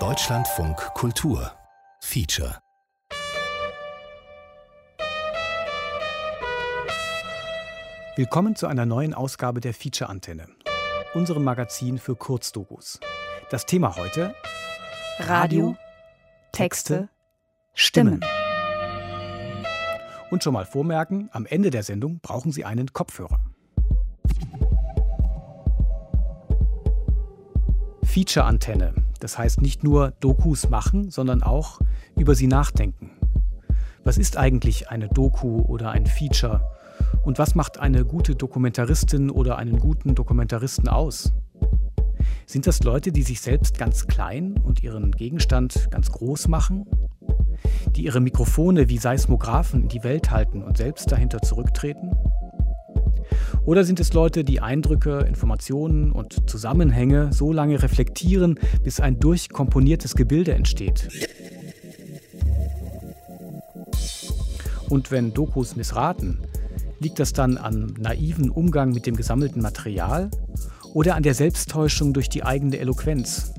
[0.00, 1.52] Deutschlandfunk Kultur
[2.00, 2.58] Feature
[8.16, 10.48] Willkommen zu einer neuen Ausgabe der Feature Antenne,
[11.14, 12.98] unserem Magazin für Kurzdokus.
[13.50, 14.34] Das Thema heute
[15.20, 15.76] Radio,
[16.50, 17.08] Texte,
[17.74, 18.24] Stimmen.
[20.32, 23.53] Und schon mal vormerken, am Ende der Sendung brauchen Sie einen Kopfhörer.
[28.14, 31.80] Feature-Antenne, das heißt nicht nur Dokus machen, sondern auch
[32.16, 33.10] über sie nachdenken.
[34.04, 36.60] Was ist eigentlich eine Doku oder ein Feature?
[37.24, 41.32] Und was macht eine gute Dokumentaristin oder einen guten Dokumentaristen aus?
[42.46, 46.86] Sind das Leute, die sich selbst ganz klein und ihren Gegenstand ganz groß machen?
[47.96, 52.12] Die ihre Mikrofone wie Seismographen in die Welt halten und selbst dahinter zurücktreten?
[53.66, 60.16] Oder sind es Leute, die Eindrücke, Informationen und Zusammenhänge so lange reflektieren, bis ein durchkomponiertes
[60.16, 61.08] Gebilde entsteht?
[64.90, 66.40] Und wenn Dokus missraten,
[67.00, 70.30] liegt das dann am naiven Umgang mit dem gesammelten Material
[70.92, 73.54] oder an der Selbsttäuschung durch die eigene Eloquenz?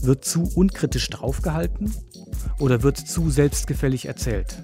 [0.00, 1.92] Wird zu unkritisch draufgehalten
[2.58, 4.62] oder wird zu selbstgefällig erzählt?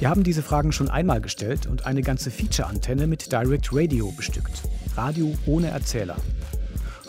[0.00, 4.62] Wir haben diese Fragen schon einmal gestellt und eine ganze Feature-Antenne mit Direct Radio bestückt.
[4.96, 6.16] Radio ohne Erzähler.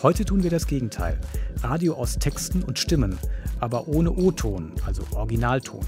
[0.02, 1.20] Heute tun wir das Gegenteil.
[1.62, 3.18] Radio aus Texten und Stimmen,
[3.58, 5.84] aber ohne O-Ton, also Originalton.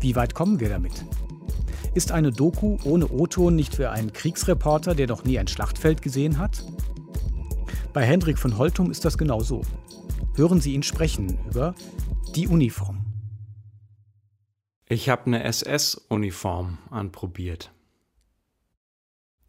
[0.00, 1.04] Wie weit kommen wir damit?
[1.94, 6.38] Ist eine Doku ohne O-Ton nicht für einen Kriegsreporter, der noch nie ein Schlachtfeld gesehen
[6.38, 6.62] hat?
[7.92, 9.62] Bei Hendrik von Holtum ist das genau so.
[10.36, 11.74] Hören Sie ihn sprechen über
[12.36, 12.99] die Uniform.
[14.92, 17.70] Ich habe eine SS-Uniform anprobiert.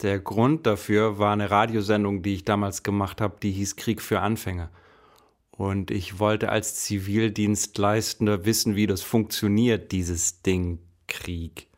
[0.03, 4.19] Der Grund dafür war eine Radiosendung, die ich damals gemacht habe, die hieß Krieg für
[4.19, 4.69] Anfänger.
[5.49, 11.69] Und ich wollte als Zivildienstleistender wissen, wie das funktioniert, dieses Ding Krieg.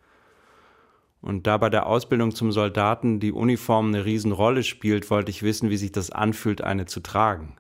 [1.22, 5.70] Und da bei der Ausbildung zum Soldaten die Uniform eine Riesenrolle spielt, wollte ich wissen,
[5.70, 7.56] wie sich das anfühlt, eine zu tragen.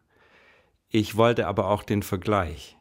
[0.89, 2.77] Ich wollte aber auch den Vergleich.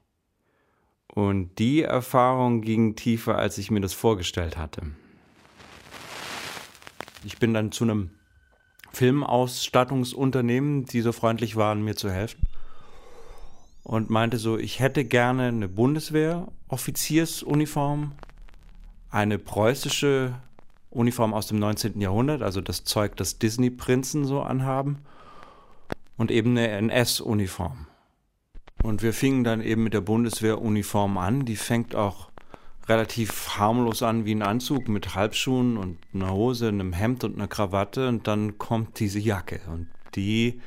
[1.15, 4.81] Und die Erfahrung ging tiefer, als ich mir das vorgestellt hatte.
[7.25, 8.13] Ich bin dann zu einem
[8.93, 12.47] Filmausstattungsunternehmen, die so freundlich waren, mir zu helfen.
[13.83, 18.13] Und meinte so, ich hätte gerne eine Bundeswehr-Offiziersuniform,
[19.11, 20.35] eine preußische
[20.89, 22.01] Uniform aus dem 19.
[22.01, 25.01] Jahrhundert, also das Zeug, das Disney-Prinzen so anhaben,
[26.17, 27.87] und eben eine NS-Uniform.
[28.83, 31.45] Und wir fingen dann eben mit der Bundeswehruniform an.
[31.45, 32.31] Die fängt auch
[32.89, 37.49] relativ harmlos an wie ein Anzug mit Halbschuhen und einer Hose, einem Hemd und einer
[37.49, 38.09] Krawatte.
[38.09, 39.61] Und dann kommt diese Jacke.
[39.69, 40.61] Und die,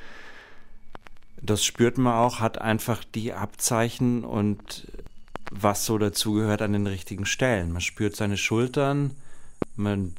[1.42, 4.90] das spürt man auch, hat einfach die Abzeichen und
[5.50, 7.72] was so dazugehört an den richtigen Stellen.
[7.72, 9.12] Man spürt seine Schultern,
[9.76, 10.14] man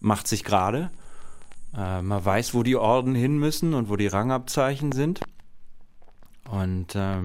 [0.00, 0.90] macht sich gerade,
[1.74, 5.20] äh, man weiß, wo die Orden hin müssen und wo die Rangabzeichen sind.
[6.50, 7.22] Und äh,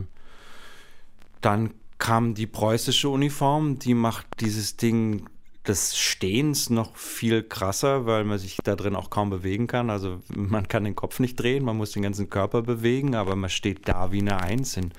[1.42, 5.30] dann kam die preußische Uniform, die macht dieses Ding
[5.68, 9.90] des Stehens noch viel krasser, weil man sich da drin auch kaum bewegen kann.
[9.90, 13.50] Also man kann den Kopf nicht drehen, man muss den ganzen Körper bewegen, aber man
[13.50, 14.92] steht da wie eine Eins in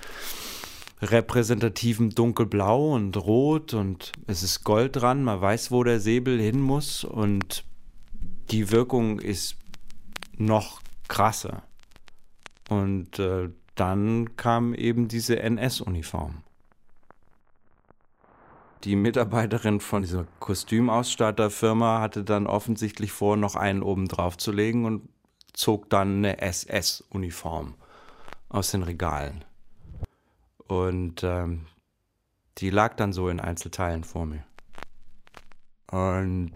[1.03, 6.61] repräsentativem dunkelblau und rot und es ist Gold dran, man weiß, wo der Säbel hin
[6.61, 7.65] muss und
[8.51, 9.57] die Wirkung ist
[10.37, 11.65] noch krasser.
[12.71, 16.43] Und äh, dann kam eben diese NS-Uniform.
[18.85, 24.85] Die Mitarbeiterin von dieser Kostümausstatterfirma hatte dann offensichtlich vor, noch einen oben drauf zu legen
[24.85, 25.09] und
[25.55, 27.75] zog dann eine SS-Uniform
[28.51, 29.45] aus den Regalen.
[30.69, 31.67] Und ähm,
[32.59, 34.45] die lag dann so in Einzelteilen vor mir.
[35.91, 36.53] Und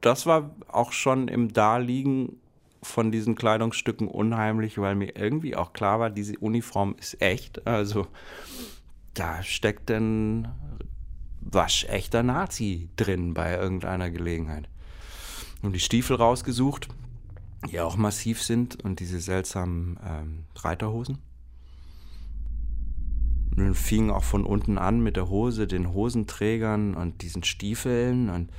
[0.00, 2.40] das war auch schon im Daliegen
[2.82, 7.66] von diesen Kleidungsstücken unheimlich, weil mir irgendwie auch klar war, diese Uniform ist echt.
[7.66, 8.06] Also
[9.14, 10.48] da steckt ein
[11.40, 14.68] waschechter Nazi drin bei irgendeiner Gelegenheit.
[15.62, 16.88] Und die Stiefel rausgesucht,
[17.70, 21.18] die auch massiv sind und diese seltsamen ähm, Reiterhosen.
[23.56, 28.50] Und fing auch von unten an mit der Hose, den Hosenträgern und diesen Stiefeln und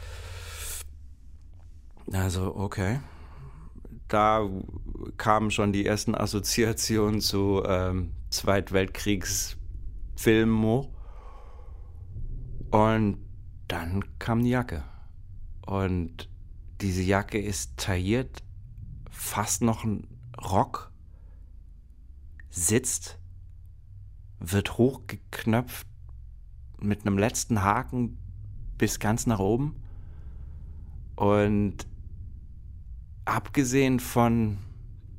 [2.12, 3.00] also okay
[4.14, 4.50] da
[5.18, 10.88] kamen schon die ersten Assoziationen zu ähm, Zweitweltkriegsfilmen.
[12.72, 13.18] Und
[13.68, 14.84] dann kam die Jacke.
[15.66, 16.30] Und
[16.82, 18.44] diese Jacke ist tailliert
[19.22, 19.86] fast noch
[20.42, 20.92] Rock
[22.50, 23.20] sitzt,
[24.40, 25.88] wird hochgeknöpft
[26.80, 28.18] mit einem letzten Haken
[28.78, 29.76] bis ganz nach oben.
[31.16, 31.88] Und
[33.32, 34.58] abgesehen von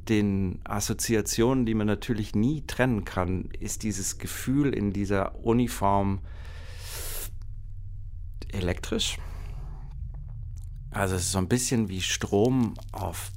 [0.09, 6.20] den Assoziationen, die man natürlich nie trennen kann, ist dieses Gefühl in dieser Uniform
[8.49, 9.17] elektrisch.
[10.91, 13.31] Also es ist so ein bisschen wie Strom auf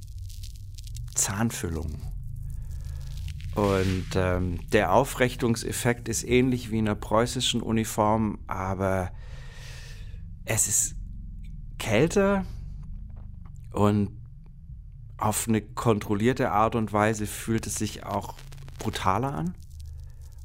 [1.14, 2.02] Zahnfüllung.
[3.56, 9.12] Und ähm, der Aufrichtungseffekt ist ähnlich wie in einer preußischen Uniform, aber
[10.44, 10.96] es ist
[11.78, 12.46] kälter
[13.72, 14.25] und
[15.18, 18.36] auf eine kontrollierte Art und Weise fühlt es sich auch
[18.80, 19.56] brutaler an.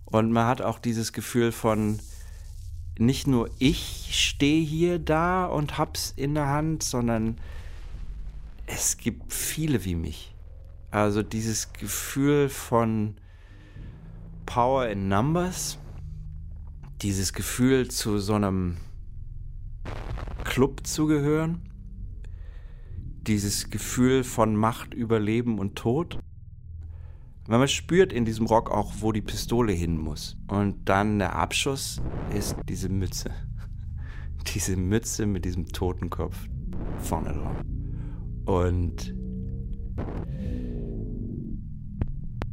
[0.04, 2.00] Und man hat auch dieses Gefühl von,
[2.98, 7.38] nicht nur ich stehe hier da und hab's in der Hand, sondern
[8.66, 10.34] es gibt viele wie mich.
[10.90, 13.16] Also dieses Gefühl von
[14.46, 15.78] Power in Numbers,
[17.02, 18.76] dieses Gefühl zu so einem
[20.44, 21.69] Club zu gehören,
[23.26, 26.18] dieses Gefühl von Macht über Leben und Tod.
[27.46, 30.36] Weil man spürt in diesem Rock auch, wo die Pistole hin muss.
[30.46, 32.00] Und dann der Abschuss
[32.34, 33.30] ist diese Mütze.
[34.54, 36.34] Diese Mütze mit diesem Totenkopf
[36.98, 37.56] vorne drauf.
[38.46, 39.14] Und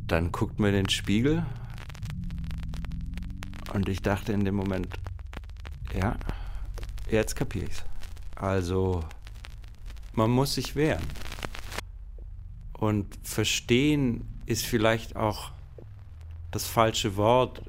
[0.08, 1.46] dann guckt man in den Spiegel
[3.74, 4.88] und ich dachte in dem Moment,
[5.94, 6.18] ja,
[7.10, 7.84] jetzt kapiere ich's.
[8.36, 9.04] Also,
[10.18, 11.06] man muss sich wehren.
[12.74, 15.52] Und verstehen ist vielleicht auch
[16.52, 17.62] das falsche Wort.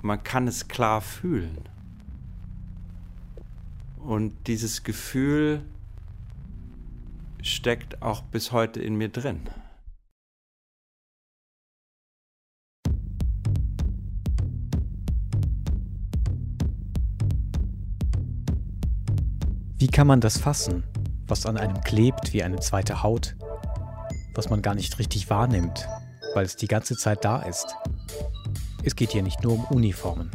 [0.00, 1.68] Man kann es klar fühlen.
[3.98, 5.62] Und dieses Gefühl
[7.42, 9.42] steckt auch bis heute in mir drin.
[19.86, 20.82] Wie kann man das fassen,
[21.28, 23.36] was an einem klebt wie eine zweite Haut,
[24.34, 25.88] was man gar nicht richtig wahrnimmt,
[26.34, 27.76] weil es die ganze Zeit da ist?
[28.82, 30.32] Es geht hier nicht nur um Uniformen.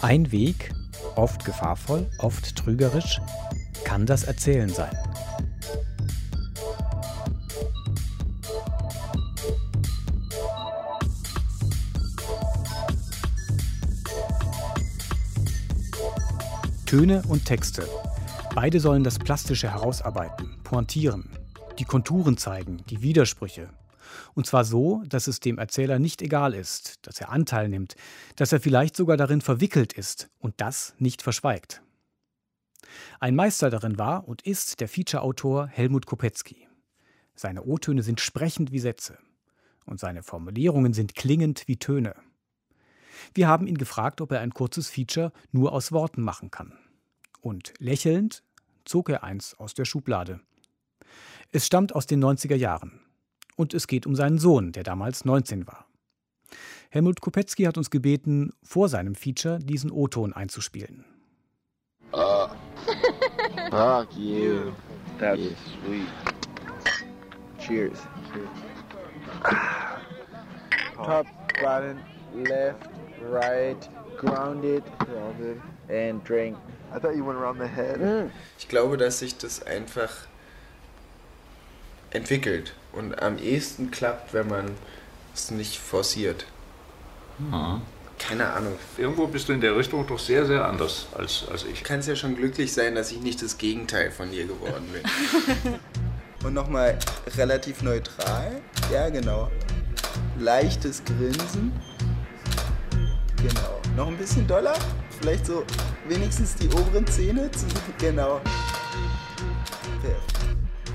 [0.00, 0.72] Ein Weg,
[1.14, 3.20] oft gefahrvoll, oft trügerisch,
[3.84, 4.90] kann das Erzählen sein.
[16.92, 17.88] Töne und Texte.
[18.54, 21.30] Beide sollen das Plastische herausarbeiten, pointieren,
[21.78, 23.70] die Konturen zeigen, die Widersprüche.
[24.34, 27.96] Und zwar so, dass es dem Erzähler nicht egal ist, dass er Anteil nimmt,
[28.36, 31.80] dass er vielleicht sogar darin verwickelt ist und das nicht verschweigt.
[33.20, 36.68] Ein Meister darin war und ist der Feature-Autor Helmut Kopetzky.
[37.34, 39.16] Seine O-Töne sind sprechend wie Sätze
[39.86, 42.14] und seine Formulierungen sind klingend wie Töne.
[43.32, 46.74] Wir haben ihn gefragt, ob er ein kurzes Feature nur aus Worten machen kann
[47.42, 48.42] und lächelnd
[48.84, 50.40] zog er eins aus der Schublade.
[51.50, 53.00] Es stammt aus den 90er Jahren.
[53.56, 55.86] Und es geht um seinen Sohn, der damals 19 war.
[56.90, 61.04] Helmut Kopetzky hat uns gebeten, vor seinem Feature diesen O-Ton einzuspielen.
[62.12, 62.48] Uh,
[63.70, 64.72] fuck you.
[65.18, 65.56] That's yeah.
[65.84, 66.08] sweet.
[67.58, 67.98] Cheers.
[70.96, 71.26] Top,
[71.62, 71.98] button,
[72.34, 72.88] left,
[73.20, 75.60] right, grounded, grounded,
[75.92, 76.56] and drink.
[76.94, 78.00] I thought you went around the head.
[78.00, 78.30] Mm.
[78.58, 80.10] Ich glaube, dass sich das einfach
[82.10, 84.70] entwickelt und am ehesten klappt, wenn man
[85.34, 86.46] es nicht forciert.
[87.38, 87.80] Hm.
[88.18, 88.78] Keine Ahnung.
[88.98, 91.82] Irgendwo bist du in der Richtung doch sehr, sehr anders als, als ich.
[91.82, 95.74] Du kannst ja schon glücklich sein, dass ich nicht das Gegenteil von dir geworden bin.
[96.44, 96.98] und nochmal
[97.36, 98.60] relativ neutral.
[98.92, 99.50] Ja, genau.
[100.38, 101.72] Leichtes Grinsen.
[103.38, 103.80] Genau.
[103.96, 104.74] Noch ein bisschen doller
[105.22, 105.64] vielleicht so
[106.08, 107.50] wenigstens die oberen Zähne.
[107.52, 107.66] Zu,
[107.98, 108.40] genau.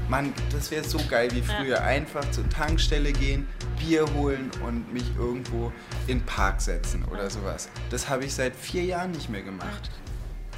[0.09, 1.77] Mann, das wäre so geil wie früher.
[1.77, 1.81] Ja.
[1.81, 3.45] Einfach zur Tankstelle gehen,
[3.77, 5.71] Bier holen und mich irgendwo
[6.07, 7.69] in den Park setzen oder sowas.
[7.89, 9.91] Das habe ich seit vier Jahren nicht mehr gemacht.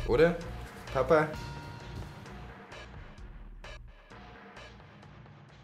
[0.07, 0.37] Oder?
[0.93, 1.27] Papa?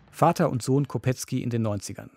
[0.10, 2.10] Vater und Sohn Kopetzky in den 90ern.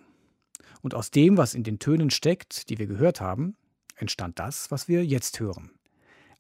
[0.81, 3.57] Und aus dem, was in den Tönen steckt, die wir gehört haben,
[3.97, 5.78] entstand das, was wir jetzt hören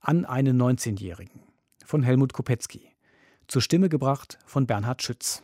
[0.01, 1.43] an einen 19-Jährigen
[1.85, 2.89] von Helmut Kopetzky.
[3.47, 5.43] Zur Stimme gebracht von Bernhard Schütz.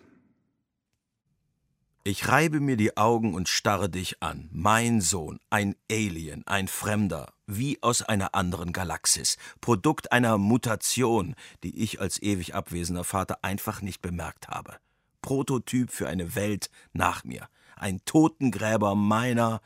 [2.06, 4.50] Ich reibe mir die Augen und starre dich an.
[4.52, 11.82] Mein Sohn, ein Alien, ein Fremder, wie aus einer anderen Galaxis, Produkt einer Mutation, die
[11.82, 14.76] ich als ewig abwesender Vater einfach nicht bemerkt habe.
[15.22, 17.48] Prototyp für eine Welt nach mir.
[17.74, 19.62] Ein Totengräber meiner,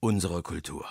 [0.00, 0.84] unserer Kultur.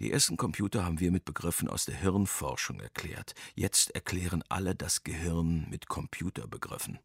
[0.00, 3.34] Die ersten Computer haben wir mit Begriffen aus der Hirnforschung erklärt.
[3.54, 6.98] Jetzt erklären alle das Gehirn mit Computerbegriffen.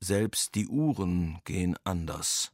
[0.00, 2.52] Selbst die Uhren gehen anders.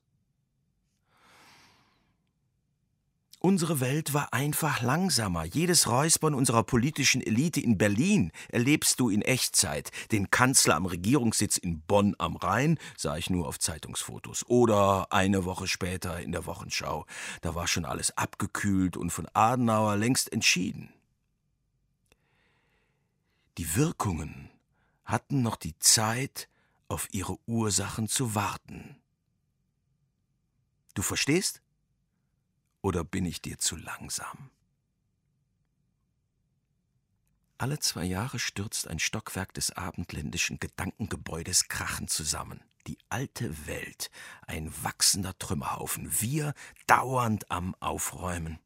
[3.43, 5.47] Unsere Welt war einfach langsamer.
[5.47, 9.91] Jedes Räuspern unserer politischen Elite in Berlin erlebst du in Echtzeit.
[10.13, 14.45] Den Kanzler am Regierungssitz in Bonn am Rhein sah ich nur auf Zeitungsfotos.
[14.47, 17.07] Oder eine Woche später in der Wochenschau.
[17.41, 20.93] Da war schon alles abgekühlt und von Adenauer längst entschieden.
[23.57, 24.51] Die Wirkungen
[25.07, 26.51] hatten noch die Zeit,
[26.89, 28.97] auf ihre Ursachen zu warten.
[30.93, 31.63] Du verstehst?
[32.83, 34.51] Oder bin ich dir zu langsam?
[37.59, 42.63] Alle zwei Jahre stürzt ein Stockwerk des abendländischen Gedankengebäudes krachend zusammen.
[42.87, 44.11] Die alte Welt,
[44.47, 46.55] ein wachsender Trümmerhaufen, wir
[46.87, 48.59] dauernd am Aufräumen.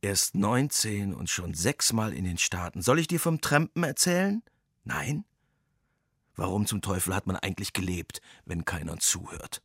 [0.00, 2.80] Erst neunzehn und schon sechsmal in den Staaten.
[2.80, 4.42] Soll ich dir vom Trampen erzählen?
[4.84, 5.26] Nein?
[6.36, 9.62] Warum zum Teufel hat man eigentlich gelebt, wenn keiner zuhört?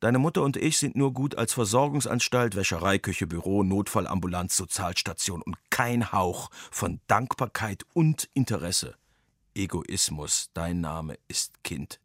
[0.00, 6.12] Deine Mutter und ich sind nur gut als Versorgungsanstalt, Wäschereiküche, Büro, Notfallambulanz, Sozialstation und kein
[6.12, 8.94] Hauch von Dankbarkeit und Interesse.
[9.56, 11.98] Egoismus, dein Name ist Kind.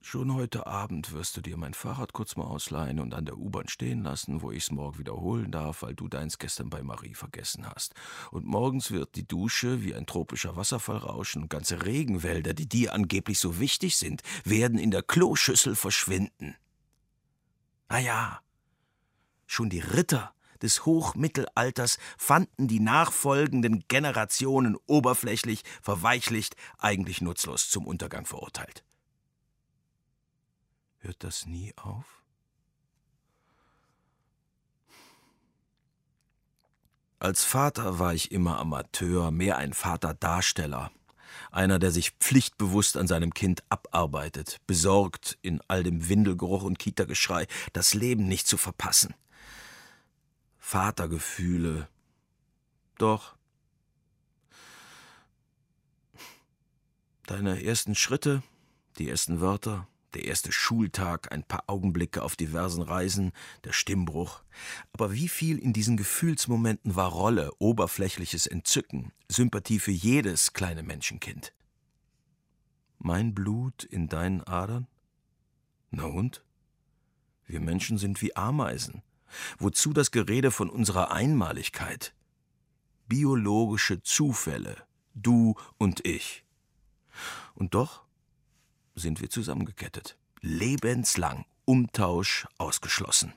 [0.00, 3.68] Schon heute Abend wirst du dir mein Fahrrad kurz mal ausleihen und an der U-Bahn
[3.68, 7.94] stehen lassen, wo ich's morgen wiederholen darf, weil du deins gestern bei Marie vergessen hast.
[8.30, 12.94] Und morgens wird die Dusche wie ein tropischer Wasserfall rauschen und ganze Regenwälder, die dir
[12.94, 16.54] angeblich so wichtig sind, werden in der Kloschüssel verschwinden.
[17.88, 18.40] Ah ja,
[19.46, 28.26] schon die Ritter des Hochmittelalters fanden die nachfolgenden Generationen oberflächlich, verweichlicht, eigentlich nutzlos zum Untergang
[28.26, 28.84] verurteilt.
[30.98, 32.22] Hört das nie auf?
[37.20, 40.92] Als Vater war ich immer Amateur, mehr ein Vaterdarsteller.
[41.50, 47.46] Einer, der sich pflichtbewusst an seinem Kind abarbeitet, besorgt in all dem Windelgeruch und Kitageschrei,
[47.72, 49.14] das Leben nicht zu verpassen.
[50.58, 51.88] Vatergefühle.
[52.98, 53.34] Doch.
[57.26, 58.42] Deine ersten Schritte,
[58.98, 63.32] die ersten Wörter, der erste Schultag, ein paar Augenblicke auf diversen Reisen,
[63.64, 64.42] der Stimmbruch.
[64.92, 71.52] Aber wie viel in diesen Gefühlsmomenten war Rolle, oberflächliches Entzücken, Sympathie für jedes kleine Menschenkind?
[72.98, 74.86] Mein Blut in deinen Adern?
[75.90, 76.44] Na und?
[77.46, 79.02] Wir Menschen sind wie Ameisen.
[79.58, 82.14] Wozu das Gerede von unserer Einmaligkeit?
[83.08, 84.76] Biologische Zufälle,
[85.14, 86.44] du und ich.
[87.54, 88.07] Und doch
[88.98, 90.16] sind wir zusammengekettet.
[90.40, 91.44] Lebenslang.
[91.64, 93.32] Umtausch ausgeschlossen.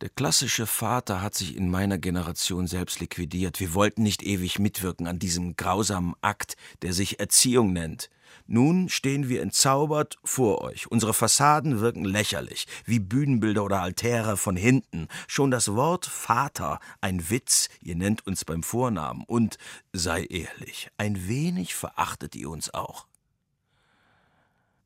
[0.00, 3.58] Der klassische Vater hat sich in meiner Generation selbst liquidiert.
[3.58, 8.08] Wir wollten nicht ewig mitwirken an diesem grausamen Akt, der sich Erziehung nennt.
[8.46, 10.86] Nun stehen wir entzaubert vor euch.
[10.86, 15.08] Unsere Fassaden wirken lächerlich, wie Bühnenbilder oder Altäre von hinten.
[15.26, 19.24] Schon das Wort Vater, ein Witz, ihr nennt uns beim Vornamen.
[19.26, 19.58] Und
[19.92, 23.08] sei ehrlich, ein wenig verachtet ihr uns auch.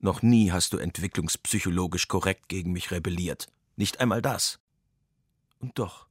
[0.00, 3.48] Noch nie hast du entwicklungspsychologisch korrekt gegen mich rebelliert.
[3.76, 4.61] Nicht einmal das.
[5.62, 6.08] Und doch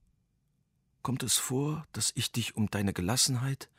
[1.03, 3.69] kommt es vor, dass ich dich um deine Gelassenheit,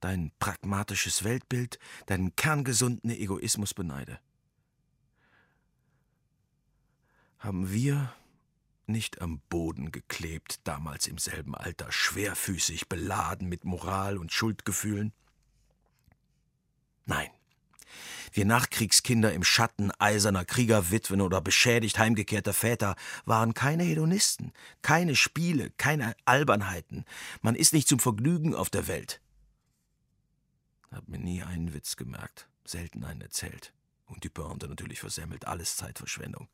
[0.00, 4.18] dein pragmatisches Weltbild, deinen kerngesunden Egoismus beneide.
[7.38, 8.12] Haben wir
[8.86, 15.12] nicht am Boden geklebt, damals im selben Alter, schwerfüßig, beladen mit Moral und Schuldgefühlen?
[17.06, 17.30] Nein.
[18.32, 25.70] Wir Nachkriegskinder im Schatten eiserner Kriegerwitwen oder beschädigt heimgekehrter Väter waren keine Hedonisten, keine Spiele,
[25.76, 27.04] keine Albernheiten.
[27.42, 29.20] Man ist nicht zum Vergnügen auf der Welt.
[30.90, 33.72] Hab mir nie einen Witz gemerkt, selten einen erzählt.
[34.06, 36.48] Und die Pointe natürlich versemmelt, alles Zeitverschwendung.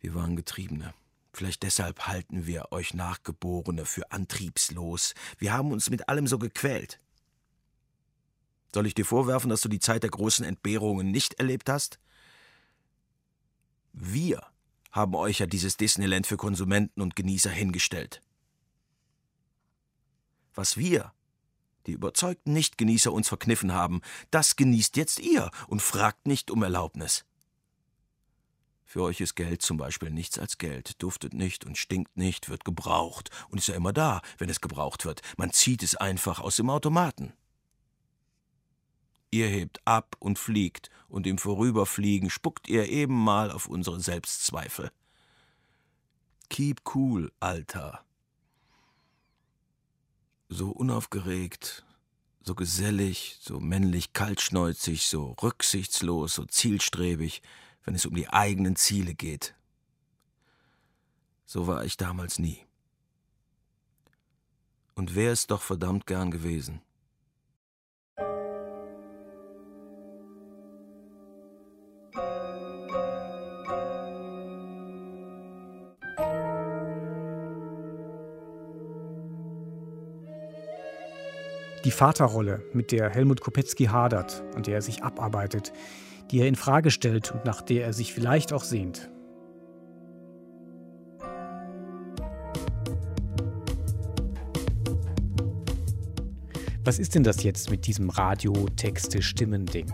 [0.00, 0.94] Wir waren Getriebene.
[1.32, 5.14] Vielleicht deshalb halten wir euch Nachgeborene für antriebslos.
[5.38, 7.00] Wir haben uns mit allem so gequält.
[8.74, 11.98] Soll ich dir vorwerfen, dass du die Zeit der großen Entbehrungen nicht erlebt hast?
[13.92, 14.46] Wir
[14.90, 18.22] haben euch ja dieses Disneyland für Konsumenten und Genießer hingestellt.
[20.54, 21.12] Was wir
[21.86, 27.24] die überzeugten Nichtgenießer uns verkniffen haben, das genießt jetzt ihr und fragt nicht um Erlaubnis.
[28.84, 32.64] Für euch ist Geld zum Beispiel nichts als Geld, duftet nicht und stinkt nicht, wird
[32.64, 35.22] gebraucht und ist ja immer da, wenn es gebraucht wird.
[35.36, 37.32] Man zieht es einfach aus dem Automaten.
[39.30, 44.90] Ihr hebt ab und fliegt, und im Vorüberfliegen spuckt ihr eben mal auf unsere Selbstzweifel.
[46.50, 48.04] Keep cool, Alter.
[50.48, 51.84] So unaufgeregt,
[52.42, 57.42] so gesellig, so männlich kaltschnäuzig, so rücksichtslos, so zielstrebig,
[57.84, 59.54] wenn es um die eigenen Ziele geht.
[61.44, 62.60] So war ich damals nie.
[64.94, 66.80] Und wäre es doch verdammt gern gewesen.
[81.88, 85.72] Die Vaterrolle, mit der Helmut Kopetzky hadert, an der er sich abarbeitet,
[86.30, 89.08] die er in Frage stellt und nach der er sich vielleicht auch sehnt.
[96.84, 99.90] Was ist denn das jetzt mit diesem Radio-Texte-Stimmen-Ding?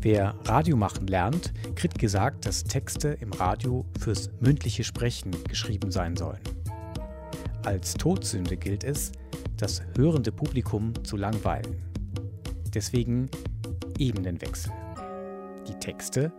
[0.00, 6.16] Wer Radio machen lernt, kriegt gesagt, dass Texte im Radio fürs mündliche Sprechen geschrieben sein
[6.16, 6.40] sollen.
[7.64, 9.12] Als Todsünde gilt es,
[9.56, 11.82] das hörende Publikum zu langweilen.
[12.74, 13.30] Deswegen
[13.98, 14.72] Ebenenwechsel.
[15.66, 16.32] Die Texte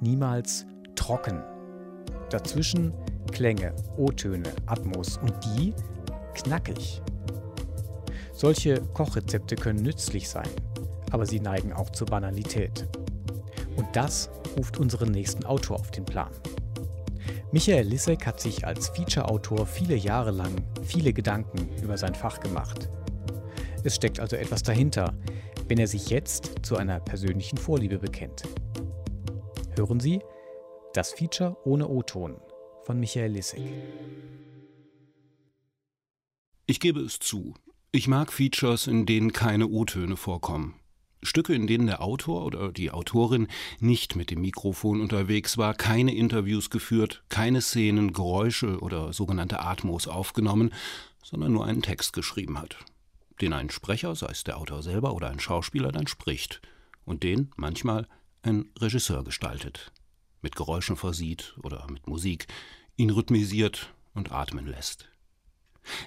[0.00, 1.42] niemals trocken.
[2.30, 2.92] Dazwischen
[3.32, 5.72] Klänge, O-Töne, Atmos und die
[6.34, 7.02] knackig.
[8.32, 10.48] Solche Kochrezepte können nützlich sein,
[11.10, 12.86] aber sie neigen auch zur Banalität.
[13.76, 16.30] Und das ruft unseren nächsten Autor auf den Plan.
[17.50, 22.90] Michael Lissek hat sich als Feature-Autor viele Jahre lang viele Gedanken über sein Fach gemacht.
[23.84, 25.14] Es steckt also etwas dahinter,
[25.66, 28.42] wenn er sich jetzt zu einer persönlichen Vorliebe bekennt.
[29.76, 30.20] Hören Sie
[30.92, 32.36] das Feature ohne O-Ton
[32.82, 33.62] von Michael Lissek.
[36.66, 37.54] Ich gebe es zu.
[37.92, 40.77] Ich mag Features, in denen keine O-Töne vorkommen.
[41.22, 43.48] Stücke, in denen der Autor oder die Autorin
[43.80, 50.06] nicht mit dem Mikrofon unterwegs war, keine Interviews geführt, keine Szenen, Geräusche oder sogenannte Atmos
[50.06, 50.72] aufgenommen,
[51.22, 52.76] sondern nur einen Text geschrieben hat,
[53.40, 56.60] den ein Sprecher, sei es der Autor selber oder ein Schauspieler, dann spricht
[57.04, 58.06] und den manchmal
[58.42, 59.92] ein Regisseur gestaltet,
[60.40, 62.46] mit Geräuschen versieht oder mit Musik,
[62.96, 65.08] ihn rhythmisiert und atmen lässt.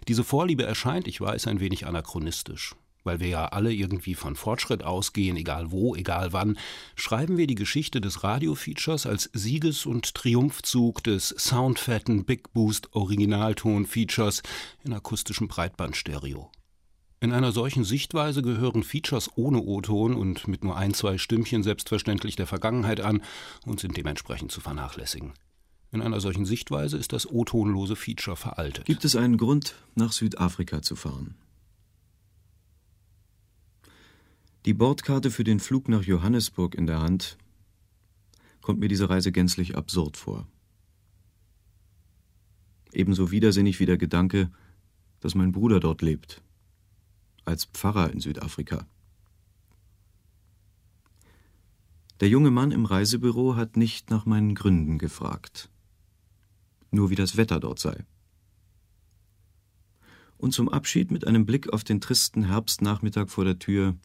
[0.08, 4.84] Diese Vorliebe erscheint, ich weiß, ein wenig anachronistisch weil wir ja alle irgendwie von Fortschritt
[4.84, 6.58] ausgehen, egal wo, egal wann,
[6.96, 14.44] schreiben wir die Geschichte des Radio-Features als Sieges- und Triumphzug des soundfetten Big Boost Originalton-Features
[14.84, 16.52] in akustischem Breitbandstereo.
[17.24, 22.36] In einer solchen Sichtweise gehören Features ohne O-Ton und mit nur ein, zwei Stimmchen selbstverständlich
[22.36, 23.22] der Vergangenheit an
[23.64, 25.34] und sind dementsprechend zu vernachlässigen.
[25.92, 28.86] In einer solchen Sichtweise ist das O-tonlose Feature veraltet.
[28.86, 31.36] Gibt es einen Grund, nach Südafrika zu fahren?
[34.66, 37.38] Die Bordkarte für den Flug nach Johannesburg in der Hand,
[38.62, 40.48] kommt mir diese Reise gänzlich absurd vor.
[42.94, 44.52] Ebenso widersinnig wie der Gedanke,
[45.20, 46.44] dass mein Bruder dort lebt,
[47.44, 48.86] als Pfarrer in Südafrika.
[52.20, 55.72] Der junge Mann im Reisebüro hat nicht nach meinen Gründen gefragt,
[56.92, 58.06] nur wie das Wetter dort sei.
[60.38, 63.96] Und zum Abschied mit einem Blick auf den tristen Herbstnachmittag vor der Tür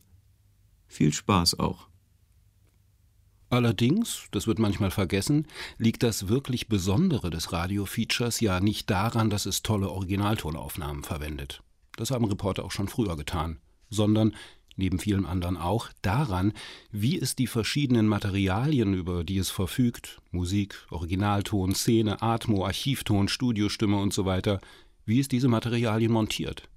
[0.87, 1.88] viel Spaß auch.
[3.49, 5.46] Allerdings, das wird manchmal vergessen,
[5.79, 11.62] liegt das wirklich Besondere des Radio-Features ja nicht daran, dass es tolle Originaltonaufnahmen verwendet.
[11.96, 14.35] Das haben Reporter auch schon früher getan, sondern
[14.75, 16.53] neben vielen anderen auch daran,
[16.90, 23.96] wie es die verschiedenen Materialien, über die es verfügt, Musik, Originalton, Szene, Atmo, Archivton, Studiostimme
[23.96, 24.61] und so weiter,
[25.05, 26.68] wie es diese Materialien montiert.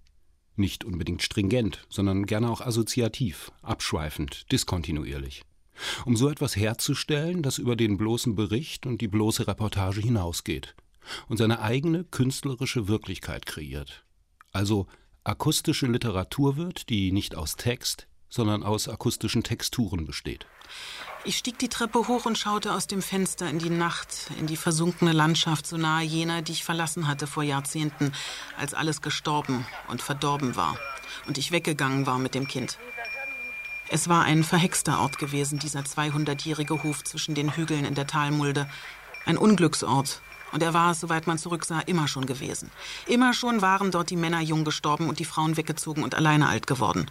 [0.59, 5.45] Nicht unbedingt stringent, sondern gerne auch assoziativ, abschweifend, diskontinuierlich.
[6.03, 10.75] Um so etwas herzustellen, das über den bloßen Bericht und die bloße Reportage hinausgeht
[11.29, 14.03] und seine eigene künstlerische Wirklichkeit kreiert.
[14.51, 14.87] Also
[15.23, 20.45] akustische Literatur wird, die nicht aus Text, sondern aus akustischen Texturen besteht.
[21.25, 24.57] Ich stieg die Treppe hoch und schaute aus dem Fenster in die Nacht, in die
[24.57, 28.13] versunkene Landschaft so nahe jener, die ich verlassen hatte vor Jahrzehnten,
[28.57, 30.77] als alles gestorben und verdorben war
[31.27, 32.77] und ich weggegangen war mit dem Kind.
[33.89, 38.69] Es war ein verhexter Ort gewesen, dieser 200-jährige Hof zwischen den Hügeln in der Talmulde.
[39.25, 40.21] Ein Unglücksort.
[40.51, 42.71] Und er war, soweit man zurücksah, immer schon gewesen.
[43.07, 46.67] Immer schon waren dort die Männer jung gestorben und die Frauen weggezogen und alleine alt
[46.67, 47.09] geworden.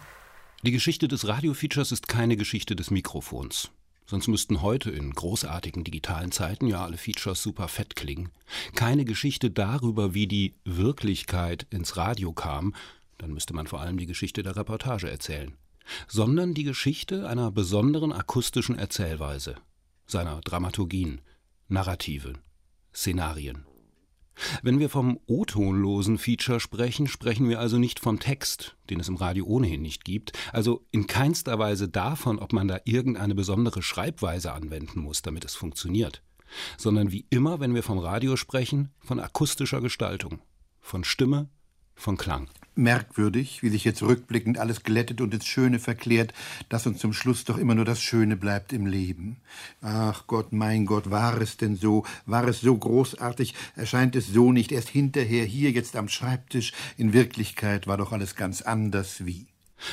[0.63, 3.71] Die Geschichte des Radiofeatures ist keine Geschichte des Mikrofons
[4.09, 8.29] sonst müssten heute in großartigen digitalen Zeiten ja alle Features super fett klingen.
[8.73, 12.73] Keine Geschichte darüber, wie die Wirklichkeit ins Radio kam,
[13.19, 15.53] dann müsste man vor allem die Geschichte der Reportage erzählen,
[16.07, 19.55] sondern die Geschichte einer besonderen akustischen Erzählweise,
[20.07, 21.21] seiner Dramaturgien,
[21.67, 22.33] Narrative,
[22.95, 23.65] Szenarien.
[24.61, 29.15] Wenn wir vom O-tonlosen Feature sprechen, sprechen wir also nicht vom Text, den es im
[29.15, 34.53] Radio ohnehin nicht gibt, also in keinster Weise davon, ob man da irgendeine besondere Schreibweise
[34.53, 36.23] anwenden muss, damit es funktioniert,
[36.77, 40.41] sondern wie immer, wenn wir vom Radio sprechen, von akustischer Gestaltung,
[40.79, 41.49] von Stimme,
[41.95, 42.49] von Klang.
[42.79, 46.33] Merkwürdig, wie sich jetzt rückblickend alles glättet und ins Schöne verklärt,
[46.69, 49.37] dass uns zum Schluss doch immer nur das Schöne bleibt im Leben.
[49.81, 52.05] Ach Gott, mein Gott, war es denn so?
[52.25, 53.53] War es so großartig?
[53.75, 56.73] Erscheint es so nicht erst hinterher hier jetzt am Schreibtisch?
[56.97, 59.47] In Wirklichkeit war doch alles ganz anders wie.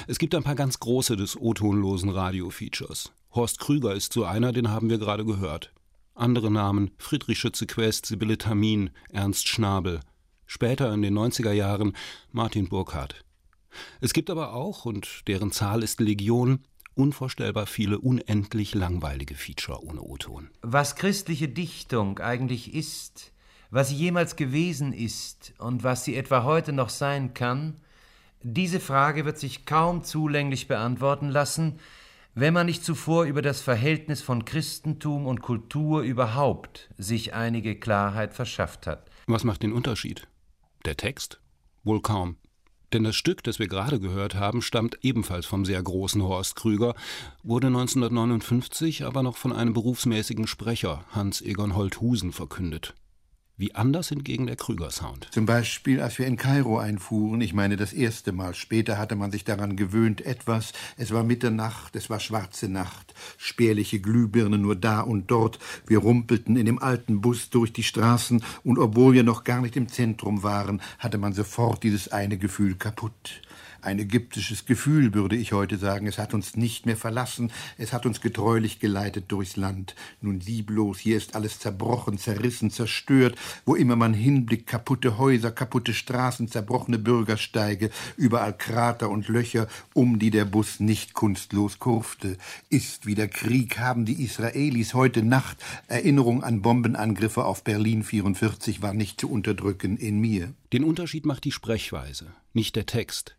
[0.06, 3.12] Es gibt ein paar ganz große des O-tonlosen Radio-Features.
[3.32, 5.72] Horst Krüger ist so einer, den haben wir gerade gehört.
[6.14, 10.00] Andere Namen Friedrich Schütze-Quest, Sibylle Tamin, Ernst Schnabel,
[10.46, 11.96] Später in den 90er Jahren
[12.32, 13.24] Martin Burkhardt.
[14.00, 16.60] Es gibt aber auch, und deren Zahl ist Legion,
[16.94, 20.48] unvorstellbar viele unendlich langweilige Feature ohne O-Ton.
[20.62, 23.32] Was christliche Dichtung eigentlich ist,
[23.70, 27.76] was sie jemals gewesen ist und was sie etwa heute noch sein kann,
[28.42, 31.80] diese Frage wird sich kaum zulänglich beantworten lassen,
[32.34, 38.34] wenn man nicht zuvor über das Verhältnis von Christentum und Kultur überhaupt sich einige Klarheit
[38.34, 39.10] verschafft hat.
[39.26, 40.28] Was macht den Unterschied?
[40.86, 41.40] Der Text?
[41.82, 42.36] Wohl kaum.
[42.92, 46.94] Denn das Stück, das wir gerade gehört haben, stammt ebenfalls vom sehr großen Horst Krüger,
[47.42, 52.94] wurde 1959 aber noch von einem berufsmäßigen Sprecher, Hans Egon Holthusen, verkündet.
[53.58, 55.28] Wie anders hingegen der Krüger-Sound.
[55.30, 58.52] Zum Beispiel, als wir in Kairo einfuhren, ich meine das erste Mal.
[58.52, 60.74] Später hatte man sich daran gewöhnt, etwas.
[60.98, 65.58] Es war Mitternacht, es war schwarze Nacht, spärliche Glühbirnen nur da und dort.
[65.86, 69.76] Wir rumpelten in dem alten Bus durch die Straßen, und obwohl wir noch gar nicht
[69.76, 73.40] im Zentrum waren, hatte man sofort dieses eine Gefühl kaputt.
[73.82, 76.06] Ein ägyptisches Gefühl, würde ich heute sagen.
[76.06, 77.52] Es hat uns nicht mehr verlassen.
[77.78, 79.94] Es hat uns getreulich geleitet durchs Land.
[80.20, 83.36] Nun sieh bloß, hier ist alles zerbrochen, zerrissen, zerstört.
[83.64, 90.18] Wo immer man hinblickt, kaputte Häuser, kaputte Straßen, zerbrochene Bürgersteige, überall Krater und Löcher, um
[90.18, 92.36] die der Bus nicht kunstlos kurfte.
[92.68, 95.58] Ist wieder Krieg, haben die Israelis heute Nacht.
[95.88, 100.54] Erinnerung an Bombenangriffe auf Berlin 44 war nicht zu unterdrücken in mir.
[100.72, 103.36] Den Unterschied macht die Sprechweise, nicht der Text.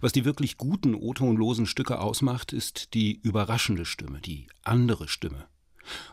[0.00, 5.46] Was die wirklich guten O-tonlosen Stücke ausmacht, ist die überraschende Stimme, die andere Stimme.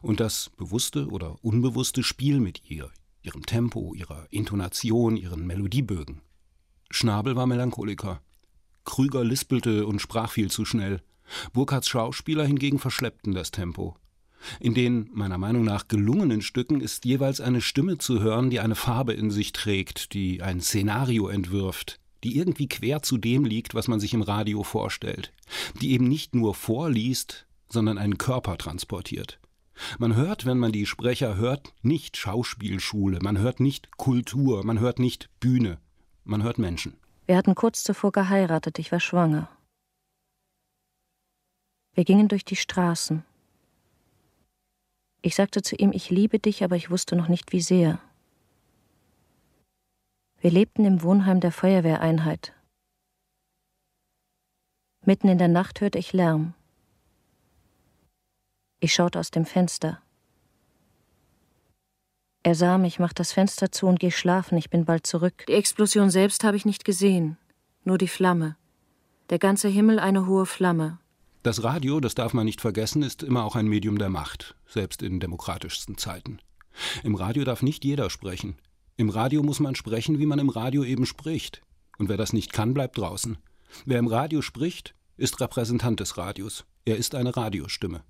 [0.02, 6.22] Und das bewusste oder unbewusste Spiel mit ihr, ihrem Tempo, ihrer Intonation, ihren Melodiebögen.
[6.90, 8.22] Schnabel war Melancholiker.
[8.86, 11.02] Krüger lispelte und sprach viel zu schnell.
[11.54, 13.98] Burkhards Schauspieler hingegen verschleppten das Tempo.
[14.60, 18.76] In den meiner Meinung nach gelungenen Stücken ist jeweils eine Stimme zu hören, die eine
[18.76, 23.88] Farbe in sich trägt, die ein Szenario entwirft, die irgendwie quer zu dem liegt, was
[23.88, 25.34] man sich im Radio vorstellt,
[25.82, 29.40] die eben nicht nur vorliest, sondern einen Körper transportiert.
[30.00, 35.00] Man hört, wenn man die Sprecher hört, nicht Schauspielschule, man hört nicht Kultur, man hört
[35.00, 35.80] nicht Bühne,
[36.24, 36.96] man hört Menschen.
[37.26, 39.50] Wir hatten kurz zuvor geheiratet, ich war schwanger.
[41.94, 43.24] Wir gingen durch die Straßen.
[45.22, 48.00] Ich sagte zu ihm, ich liebe dich, aber ich wusste noch nicht wie sehr.
[50.46, 52.54] Wir lebten im Wohnheim der Feuerwehreinheit.
[55.04, 56.54] Mitten in der Nacht hörte ich Lärm.
[58.80, 60.04] Ich schaute aus dem Fenster.
[62.44, 65.46] Er sah mich, macht das Fenster zu und geh schlafen, ich bin bald zurück.
[65.48, 67.40] Die Explosion selbst habe ich nicht gesehen,
[67.84, 68.56] nur die Flamme.
[69.32, 71.00] Der ganze Himmel eine hohe Flamme.
[71.42, 75.02] Das Radio, das darf man nicht vergessen, ist immer auch ein Medium der Macht, selbst
[75.02, 76.38] in demokratischsten Zeiten.
[77.02, 78.60] Im Radio darf nicht jeder sprechen.
[78.98, 81.62] Im Radio muss man sprechen, wie man im Radio eben spricht.
[81.98, 83.38] Und wer das nicht kann, bleibt draußen.
[83.86, 86.64] Wer im Radio spricht, ist Repräsentant des Radios.
[86.86, 88.04] Er ist eine Radiostimme.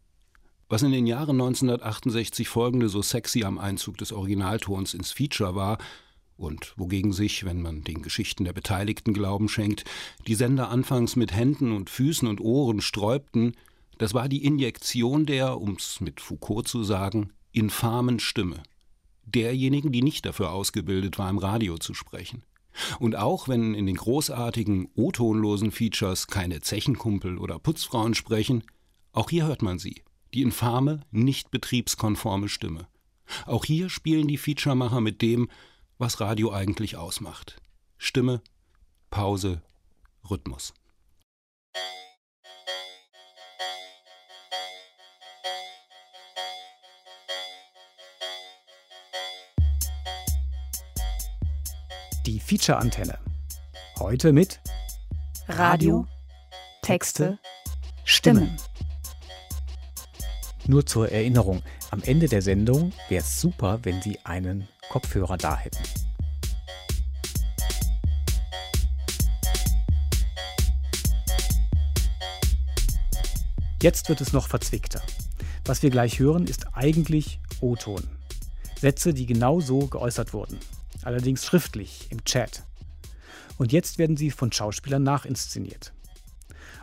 [0.70, 5.80] Was in den Jahren 1968 folgende so sexy am Einzug des Originaltons ins Feature war,
[6.38, 9.86] und wogegen sich, wenn man den Geschichten der Beteiligten Glauben schenkt,
[10.28, 13.56] die Sender anfangs mit Händen und Füßen und Ohren sträubten,
[13.98, 18.62] das war die Injektion der, um's mit Foucault zu sagen, infamen Stimme
[19.26, 22.44] derjenigen, die nicht dafür ausgebildet war, im Radio zu sprechen.
[23.00, 28.64] Und auch wenn in den großartigen O-tonlosen Features keine Zechenkumpel oder Putzfrauen sprechen,
[29.14, 32.88] auch hier hört man sie, die infame, nicht betriebskonforme Stimme.
[33.46, 35.50] Auch hier spielen die Featuremacher mit dem,
[35.98, 37.62] was Radio eigentlich ausmacht.
[37.98, 38.42] Stimme,
[39.10, 39.62] Pause,
[40.30, 40.74] Rhythmus.
[52.26, 53.20] Die Feature-Antenne.
[54.00, 54.60] Heute mit
[55.48, 56.08] Radio,
[56.82, 57.38] Texte,
[58.04, 58.58] Stimmen.
[60.66, 61.62] Nur zur Erinnerung,
[61.92, 65.84] am Ende der Sendung wäre es super, wenn Sie einen Kopfhörer da hätten.
[73.84, 75.04] Jetzt wird es noch verzwickter.
[75.64, 78.02] Was wir gleich hören, ist eigentlich O-Ton.
[78.82, 80.58] Sätze, die genau so geäußert wurden.
[81.06, 82.64] Allerdings schriftlich, im Chat.
[83.60, 85.94] Und jetzt werden sie von Schauspielern nachinszeniert.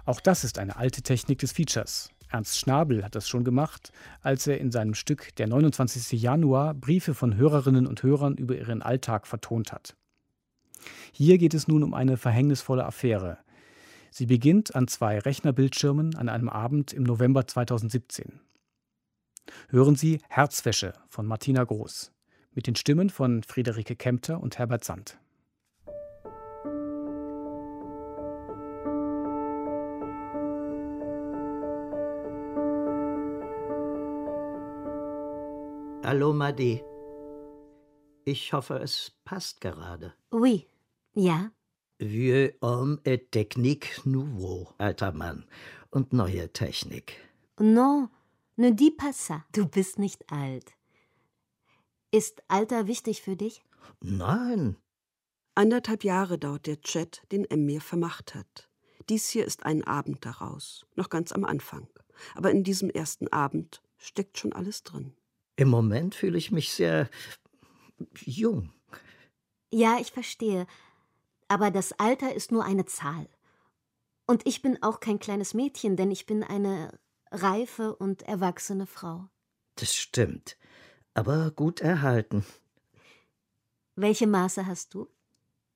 [0.04, 2.10] Auch das ist eine alte Technik des Features.
[2.30, 6.12] Ernst Schnabel hat das schon gemacht, als er in seinem Stück Der 29.
[6.22, 9.96] Januar Briefe von Hörerinnen und Hörern über ihren Alltag vertont hat.
[11.12, 13.38] Hier geht es nun um eine verhängnisvolle Affäre.
[14.12, 18.38] Sie beginnt an zwei Rechnerbildschirmen an einem Abend im November 2017.
[19.68, 22.12] Hören Sie Herzwäsche von Martina Groß
[22.54, 25.18] mit den Stimmen von Friederike Kempter und Herbert Sand.
[36.04, 36.82] Hallo Madi.
[38.24, 40.12] Ich hoffe, es passt gerade.
[40.30, 40.66] Oui.
[41.14, 41.50] Ja.
[41.98, 45.44] Vieux homme et technique nouveau, alter Mann.
[45.90, 47.18] Und neue Technik.
[47.58, 48.08] Non,
[48.56, 49.44] ne dis pas ça.
[49.52, 50.76] Du bist nicht alt.
[52.14, 53.64] Ist Alter wichtig für dich?
[54.00, 54.76] Nein.
[55.54, 58.68] Anderthalb Jahre dauert der Chat, den M mir vermacht hat.
[59.08, 61.88] Dies hier ist ein Abend daraus, noch ganz am Anfang.
[62.34, 65.14] Aber in diesem ersten Abend steckt schon alles drin.
[65.56, 67.08] Im Moment fühle ich mich sehr
[68.20, 68.72] jung.
[69.70, 70.66] Ja, ich verstehe.
[71.48, 73.26] Aber das Alter ist nur eine Zahl.
[74.26, 76.98] Und ich bin auch kein kleines Mädchen, denn ich bin eine
[77.30, 79.28] reife und erwachsene Frau.
[79.76, 80.58] Das stimmt.
[81.14, 82.44] Aber gut erhalten.
[83.96, 85.08] Welche Maße hast du?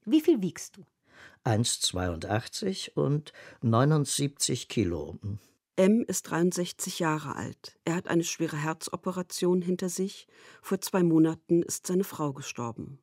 [0.05, 0.87] Wie viel wiegst du?
[1.45, 5.19] 1,82 und 79 Kilo.
[5.77, 7.79] M ist 63 Jahre alt.
[7.85, 10.27] Er hat eine schwere Herzoperation hinter sich.
[10.63, 12.99] Vor zwei Monaten ist seine Frau gestorben.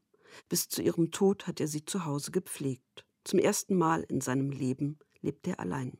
[0.49, 3.05] Bis zu ihrem Tod hat er sie zu Hause gepflegt.
[3.23, 5.99] Zum ersten Mal in seinem Leben lebt er allein.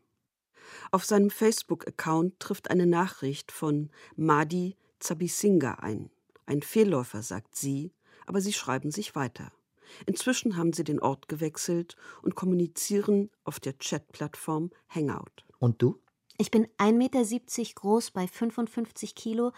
[0.91, 6.09] Auf seinem Facebook-Account trifft eine Nachricht von Madi Zabisinga ein.
[6.45, 7.93] Ein Fehlläufer, sagt sie,
[8.25, 9.51] aber sie schreiben sich weiter.
[10.05, 15.45] Inzwischen haben sie den Ort gewechselt und kommunizieren auf der Chat-Plattform Hangout.
[15.59, 15.99] Und du?
[16.37, 19.51] Ich bin 1,70 Meter groß bei 55 Kilo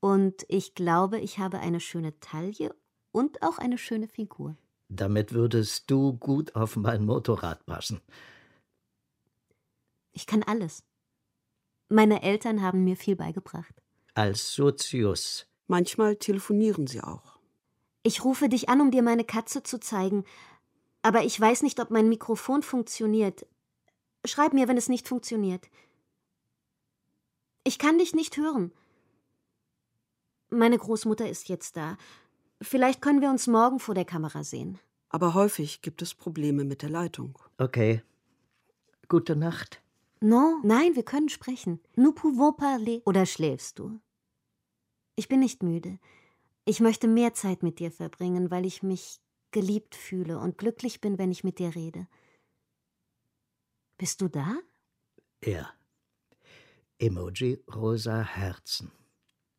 [0.00, 2.74] und ich glaube, ich habe eine schöne Taille
[3.12, 4.56] und auch eine schöne Figur.
[4.88, 8.00] Damit würdest du gut auf mein Motorrad passen.
[10.12, 10.84] Ich kann alles.
[11.88, 13.74] Meine Eltern haben mir viel beigebracht.
[14.14, 15.46] Als Sozius.
[15.70, 17.38] Manchmal telefonieren sie auch.
[18.02, 20.24] Ich rufe dich an, um dir meine Katze zu zeigen,
[21.00, 23.46] aber ich weiß nicht, ob mein Mikrofon funktioniert.
[24.24, 25.70] Schreib mir, wenn es nicht funktioniert.
[27.62, 28.72] Ich kann dich nicht hören.
[30.48, 31.96] Meine Großmutter ist jetzt da.
[32.60, 34.80] Vielleicht können wir uns morgen vor der Kamera sehen.
[35.08, 37.38] Aber häufig gibt es Probleme mit der Leitung.
[37.58, 38.02] Okay.
[39.06, 39.80] Gute Nacht.
[40.18, 41.78] Non, nein, wir können sprechen.
[41.94, 43.02] Nous pouvons parler.
[43.04, 44.00] Oder schläfst du?
[45.16, 45.98] Ich bin nicht müde.
[46.64, 49.20] Ich möchte mehr Zeit mit dir verbringen, weil ich mich
[49.50, 52.06] geliebt fühle und glücklich bin, wenn ich mit dir rede.
[53.98, 54.56] Bist du da?
[55.44, 55.70] Ja.
[56.98, 58.92] Emoji rosa Herzen.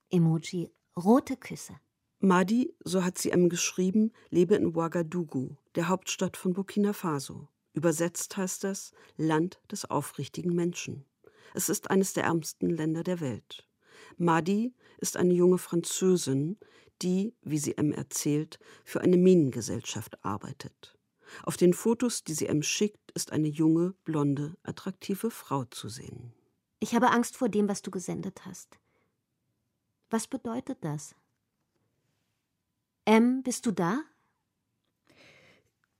[0.09, 1.79] Emoji rote Küsse.
[2.19, 7.47] Madi, so hat sie ihm geschrieben, lebe in Ouagadougou, der Hauptstadt von Burkina Faso.
[7.73, 11.05] Übersetzt heißt das Land des aufrichtigen Menschen.
[11.53, 13.67] Es ist eines der ärmsten Länder der Welt.
[14.17, 16.57] Madi ist eine junge Französin,
[17.01, 20.97] die, wie sie M erzählt, für eine Minengesellschaft arbeitet.
[21.43, 26.33] Auf den Fotos, die sie M schickt, ist eine junge, blonde, attraktive Frau zu sehen.
[26.79, 28.79] Ich habe Angst vor dem, was du gesendet hast.
[30.09, 31.15] Was bedeutet das?
[33.05, 34.03] M, bist du da?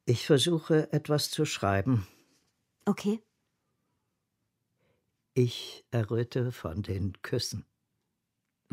[0.05, 2.07] Ich versuche etwas zu schreiben.
[2.85, 3.21] Okay.
[5.33, 7.65] Ich erröte von den Küssen.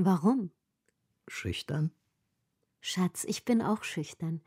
[0.00, 0.52] Warum?
[1.26, 1.90] Schüchtern?
[2.80, 4.40] Schatz, ich bin auch schüchtern.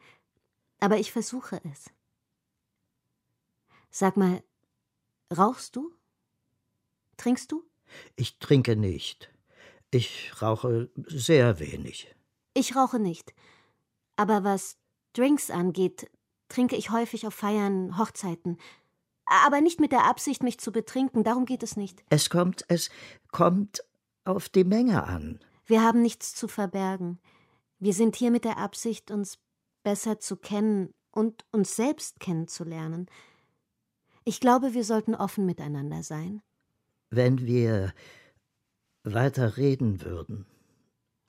[0.80, 1.92] Aber ich versuche es.
[3.90, 4.42] Sag mal,
[5.30, 5.94] rauchst du?
[7.18, 7.66] Trinkst du?
[8.16, 9.30] Ich trinke nicht.
[9.92, 12.16] Ich rauche sehr wenig.
[12.54, 13.34] Ich rauche nicht.
[14.16, 14.78] Aber was
[15.12, 16.10] Drinks angeht,
[16.48, 18.58] trinke ich häufig auf Feiern, Hochzeiten.
[19.26, 22.06] Aber nicht mit der Absicht, mich zu betrinken, darum geht es nicht.
[22.10, 22.90] Es kommt, es
[23.32, 23.84] kommt
[24.24, 25.40] auf die Menge an.
[25.66, 27.20] Wir haben nichts zu verbergen.
[27.80, 29.40] Wir sind hier mit der Absicht, uns
[29.84, 33.08] besser zu kennen und uns selbst kennenzulernen.
[34.24, 36.42] Ich glaube, wir sollten offen miteinander sein.
[37.10, 37.94] Wenn wir
[39.04, 40.46] weiter reden würden,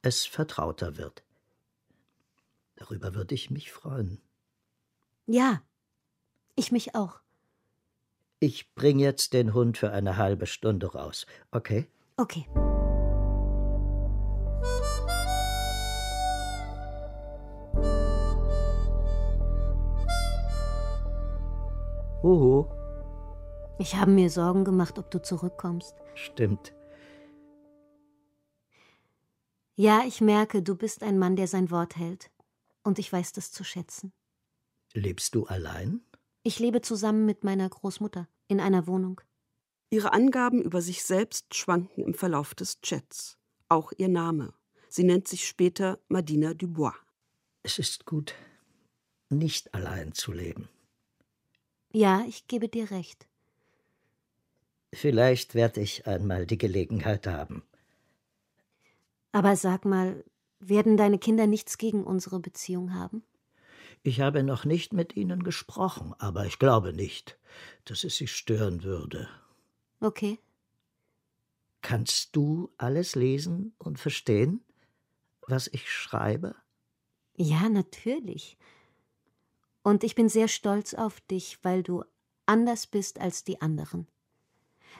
[0.03, 1.25] es vertrauter wird.
[2.77, 4.21] Darüber würde ich mich freuen.
[5.27, 5.63] Ja,
[6.57, 7.21] ich mich auch.
[8.41, 11.87] Ich bring jetzt den Hund für eine halbe Stunde raus, okay?
[12.17, 12.47] Okay.
[22.23, 22.67] Huhu.
[23.79, 25.97] Ich habe mir Sorgen gemacht, ob du zurückkommst.
[26.15, 26.73] Stimmt.
[29.75, 32.31] Ja, ich merke, du bist ein Mann, der sein Wort hält.
[32.85, 34.13] Und ich weiß das zu schätzen.
[34.93, 36.01] Lebst du allein?
[36.45, 39.21] Ich lebe zusammen mit meiner Großmutter in einer Wohnung.
[39.91, 43.39] Ihre Angaben über sich selbst schwanken im Verlauf des Chats.
[43.69, 44.53] Auch ihr Name.
[44.89, 46.95] Sie nennt sich später Madina Dubois.
[47.63, 48.35] Es ist gut,
[49.31, 50.69] nicht allein zu leben.
[51.95, 53.27] Ja, ich gebe dir recht.
[54.95, 57.63] Vielleicht werde ich einmal die Gelegenheit haben.
[59.33, 60.25] Aber sag mal,
[60.59, 63.23] werden deine Kinder nichts gegen unsere Beziehung haben?
[64.05, 67.39] Ich habe noch nicht mit ihnen gesprochen, aber ich glaube nicht,
[67.85, 69.29] dass es sie stören würde.
[70.03, 70.39] Okay.
[71.83, 74.65] Kannst du alles lesen und verstehen,
[75.49, 76.57] was ich schreibe?
[77.37, 78.57] Ja, natürlich.
[79.83, 82.05] Und ich bin sehr stolz auf dich, weil du
[82.47, 84.07] anders bist als die anderen.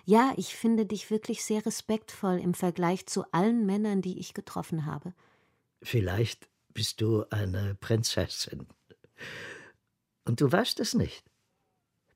[0.05, 4.87] Ja, ich finde dich wirklich sehr respektvoll im Vergleich zu allen Männern, die ich getroffen
[4.87, 5.15] habe.
[5.83, 8.67] Vielleicht bist du eine Prinzessin.
[10.25, 11.25] Und du weißt es nicht.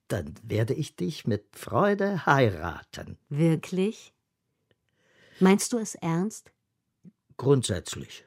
[0.08, 3.18] Dann werde ich dich mit Freude heiraten.
[3.28, 4.12] Wirklich?
[5.40, 6.52] Meinst du es ernst?
[7.36, 8.25] Grundsätzlich.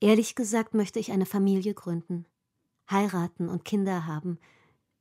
[0.00, 2.26] Ehrlich gesagt möchte ich eine Familie gründen,
[2.90, 4.38] heiraten und Kinder haben,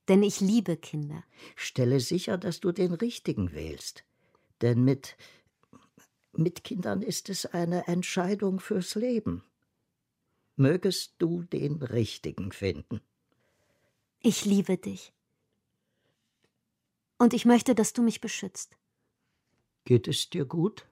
[0.08, 1.24] denn ich liebe Kinder.
[1.56, 4.04] Stelle sicher, dass du den richtigen wählst.
[4.62, 5.18] Denn mit,
[6.34, 9.44] mit Kindern ist es eine Entscheidung fürs Leben.
[10.56, 13.02] Mögest du den richtigen finden.
[14.22, 15.14] Ich liebe dich.
[17.18, 18.78] Und ich möchte, dass du mich beschützt.
[19.86, 20.88] Geht es dir gut?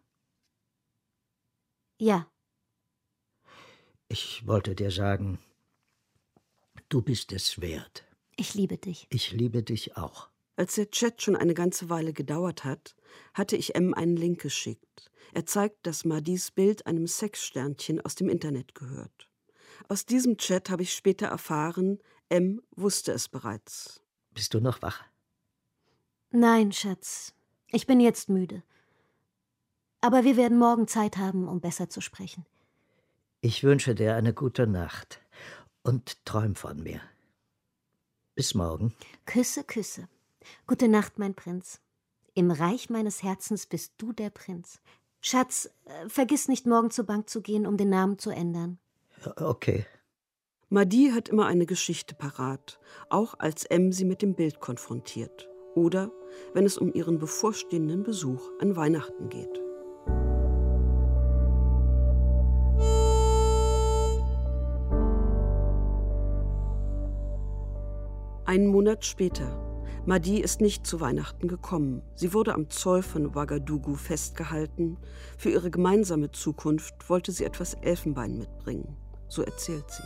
[1.97, 2.27] Ja.
[4.13, 5.39] Ich wollte dir sagen,
[6.87, 8.05] du bist es wert.
[8.35, 9.07] Ich liebe dich.
[9.09, 10.29] Ich liebe dich auch.
[10.55, 12.95] Als der Chat schon eine ganze Weile gedauert hat,
[13.33, 15.09] hatte ich M einen Link geschickt.
[15.33, 19.31] Er zeigt, dass Madis Bild einem Sexsternchen aus dem Internet gehört.
[19.89, 21.97] Aus diesem Chat habe ich später erfahren,
[22.29, 24.03] M wusste es bereits.
[24.29, 25.03] Bist du noch wach?
[26.29, 27.33] Nein, Schatz.
[27.71, 28.61] Ich bin jetzt müde.
[30.01, 32.45] Aber wir werden morgen Zeit haben, um besser zu sprechen.
[33.45, 35.19] Ich wünsche dir eine gute Nacht
[35.81, 37.01] und träum von mir.
[38.35, 38.95] Bis morgen.
[39.25, 40.07] Küsse, Küsse.
[40.65, 41.81] Gute Nacht, mein Prinz.
[42.35, 44.79] Im Reich meines Herzens bist du der Prinz.
[45.19, 48.79] Schatz, äh, vergiss nicht, morgen zur Bank zu gehen, um den Namen zu ändern.
[49.35, 49.85] Okay.
[50.69, 52.79] Madi hat immer eine Geschichte parat,
[53.09, 55.49] auch als M sie mit dem Bild konfrontiert.
[55.75, 56.13] Oder
[56.53, 59.62] wenn es um ihren bevorstehenden Besuch an Weihnachten geht.
[68.53, 69.81] Einen Monat später.
[70.05, 72.03] Madi ist nicht zu Weihnachten gekommen.
[72.13, 74.99] Sie wurde am Zoll von Ouagadougou festgehalten.
[75.39, 78.95] Für ihre gemeinsame Zukunft wollte sie etwas Elfenbein mitbringen.
[79.27, 80.03] So erzählt sie.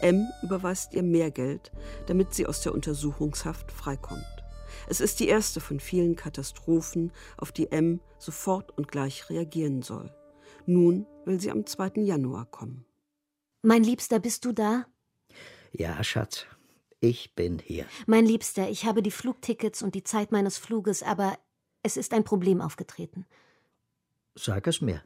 [0.00, 1.70] M überweist ihr mehr Geld,
[2.06, 4.26] damit sie aus der Untersuchungshaft freikommt.
[4.88, 10.12] Es ist die erste von vielen Katastrophen, auf die M sofort und gleich reagieren soll.
[10.66, 12.02] Nun will sie am 2.
[12.02, 12.84] Januar kommen.
[13.62, 14.86] Mein Liebster, bist du da?
[15.70, 16.46] Ja, Schatz.
[17.00, 17.86] Ich bin hier.
[18.06, 21.38] Mein Liebster, ich habe die Flugtickets und die Zeit meines Fluges, aber
[21.82, 23.26] es ist ein Problem aufgetreten.
[24.34, 25.02] Sag es mir.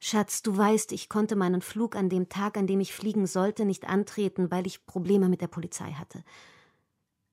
[0.00, 3.64] Schatz, du weißt, ich konnte meinen Flug an dem Tag, an dem ich fliegen sollte,
[3.64, 6.22] nicht antreten, weil ich Probleme mit der Polizei hatte.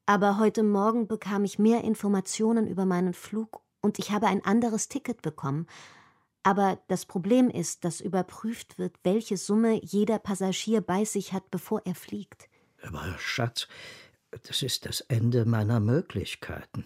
[0.06, 4.88] Aber heute Morgen bekam ich mehr Informationen über meinen Flug und ich habe ein anderes
[4.88, 5.68] Ticket bekommen.
[6.44, 11.82] Aber das Problem ist, dass überprüft wird, welche Summe jeder Passagier bei sich hat, bevor
[11.86, 12.48] er fliegt.
[12.84, 13.68] Aber Schatz,
[14.48, 16.86] das ist das Ende meiner Möglichkeiten.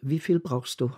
[0.00, 0.90] Wie viel brauchst du?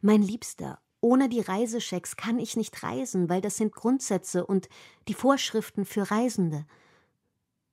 [0.00, 4.68] Mein Liebster, ohne die Reisechecks kann ich nicht reisen, weil das sind Grundsätze und
[5.08, 6.66] die Vorschriften für Reisende.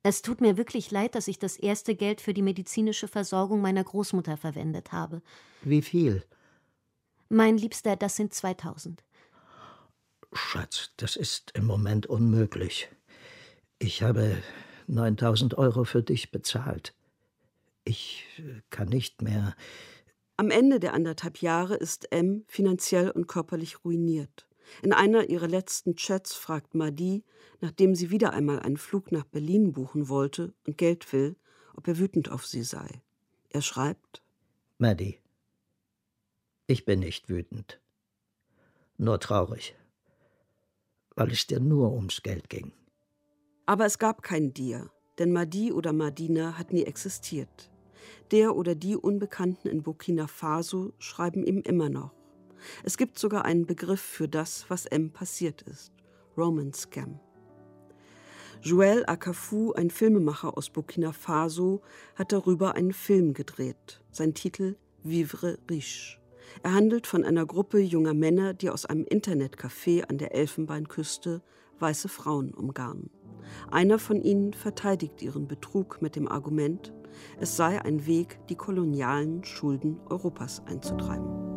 [0.04, 3.84] Es tut mir wirklich leid, dass ich das erste Geld für die medizinische Versorgung meiner
[3.84, 5.22] Großmutter verwendet habe.
[5.64, 6.24] Wie viel?
[7.30, 9.04] Mein Liebster, das sind 2000.
[10.32, 12.90] Schatz, das ist im Moment unmöglich.
[13.80, 14.42] Ich habe
[14.88, 16.94] 9000 Euro für dich bezahlt.
[17.84, 18.26] Ich
[18.70, 19.56] kann nicht mehr.
[20.36, 24.48] Am Ende der anderthalb Jahre ist M finanziell und körperlich ruiniert.
[24.82, 27.24] In einer ihrer letzten Chats fragt Madi,
[27.62, 31.38] nachdem sie wieder einmal einen Flug nach Berlin buchen wollte und Geld will,
[31.76, 33.02] ob er wütend auf sie sei.
[33.50, 34.22] Er schreibt:
[34.78, 35.20] Maddie,
[36.68, 37.80] ich bin nicht wütend,
[38.98, 39.76] nur traurig,
[41.16, 42.74] weil es dir nur ums Geld ging.
[43.68, 44.90] Aber es gab kein Dir,
[45.20, 47.70] denn Madi oder Madina hat nie existiert.
[48.32, 52.14] Der oder die Unbekannten in Burkina Faso schreiben ihm immer noch.
[52.86, 55.92] Es gibt sogar einen Begriff für das, was M passiert ist:
[56.38, 57.20] Roman Scam.
[58.64, 61.82] Joël Akafu, ein Filmemacher aus Burkina Faso,
[62.16, 64.02] hat darüber einen Film gedreht.
[64.12, 66.20] Sein Titel Vivre riche.
[66.64, 71.42] Er handelt von einer Gruppe junger Männer, die aus einem Internetcafé an der Elfenbeinküste
[71.80, 73.12] weiße Frauen umgarnen.
[73.70, 76.94] Einer von ihnen verteidigt ihren Betrug mit dem Argument,
[77.40, 81.57] es sei ein Weg, die kolonialen Schulden Europas einzutreiben.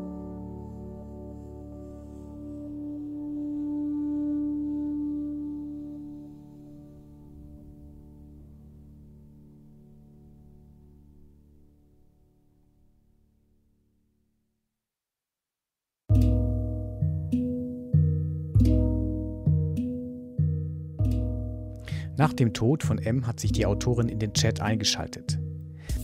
[22.20, 25.38] Nach dem Tod von M hat sich die Autorin in den Chat eingeschaltet.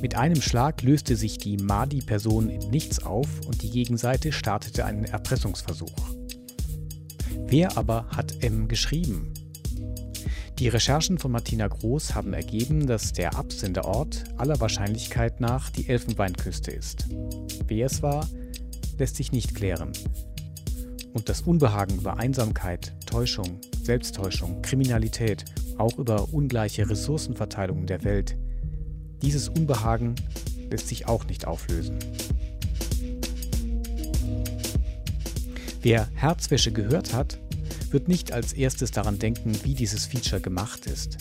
[0.00, 5.04] Mit einem Schlag löste sich die Madi-Person in nichts auf und die Gegenseite startete einen
[5.04, 5.92] Erpressungsversuch.
[7.48, 9.34] Wer aber hat M geschrieben?
[10.58, 16.70] Die Recherchen von Martina Groß haben ergeben, dass der Absenderort aller Wahrscheinlichkeit nach die Elfenbeinküste
[16.70, 17.08] ist.
[17.68, 18.26] Wer es war,
[18.96, 19.92] lässt sich nicht klären.
[21.12, 25.44] Und das Unbehagen über Einsamkeit, Täuschung, Selbsttäuschung, Kriminalität
[25.78, 28.36] auch über ungleiche Ressourcenverteilung der Welt.
[29.22, 30.14] Dieses Unbehagen
[30.70, 31.98] lässt sich auch nicht auflösen.
[35.82, 37.38] Wer Herzwäsche gehört hat,
[37.90, 41.18] wird nicht als erstes daran denken, wie dieses Feature gemacht ist.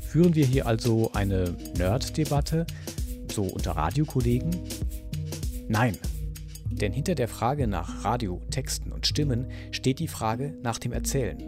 [0.00, 2.66] Führen wir hier also eine Nerd-Debatte,
[3.30, 4.50] so unter Radiokollegen?
[5.68, 5.98] Nein,
[6.70, 11.38] denn hinter der Frage nach Radio, Texten und Stimmen steht die Frage nach dem Erzählen,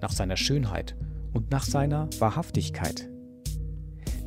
[0.00, 0.96] nach seiner Schönheit
[1.32, 3.08] und nach seiner Wahrhaftigkeit?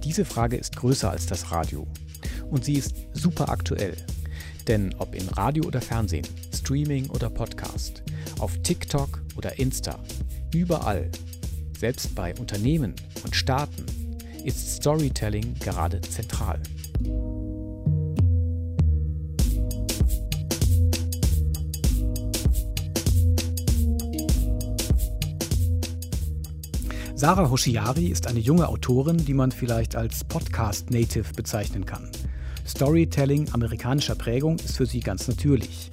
[0.04, 1.88] Diese Frage ist größer als das Radio
[2.50, 3.96] und sie ist super aktuell.
[4.68, 8.04] Denn ob in Radio oder Fernsehen, Streaming oder Podcast,
[8.40, 10.00] auf TikTok oder Insta,
[10.54, 11.10] überall,
[11.78, 13.86] selbst bei Unternehmen und Staaten,
[14.46, 16.62] ist Storytelling gerade zentral.
[27.24, 32.10] Sarah Hoshiari ist eine junge Autorin, die man vielleicht als Podcast-Native bezeichnen kann.
[32.68, 35.90] Storytelling amerikanischer Prägung ist für sie ganz natürlich.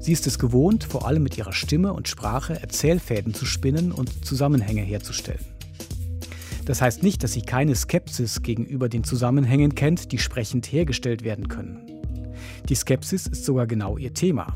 [0.00, 4.24] Sie ist es gewohnt, vor allem mit ihrer Stimme und Sprache Erzählfäden zu spinnen und
[4.24, 5.44] Zusammenhänge herzustellen.
[6.64, 11.48] Das heißt nicht, dass sie keine Skepsis gegenüber den Zusammenhängen kennt, die sprechend hergestellt werden
[11.48, 11.84] können.
[12.70, 14.54] Die Skepsis ist sogar genau ihr Thema.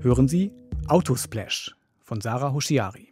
[0.00, 0.50] Hören Sie
[0.86, 3.07] Autosplash von Sarah Hoshiari.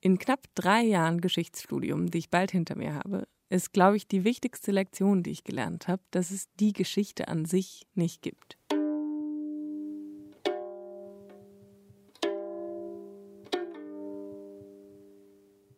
[0.00, 4.24] In knapp drei Jahren Geschichtsstudium, die ich bald hinter mir habe, ist, glaube ich, die
[4.24, 8.58] wichtigste Lektion, die ich gelernt habe, dass es die Geschichte an sich nicht gibt.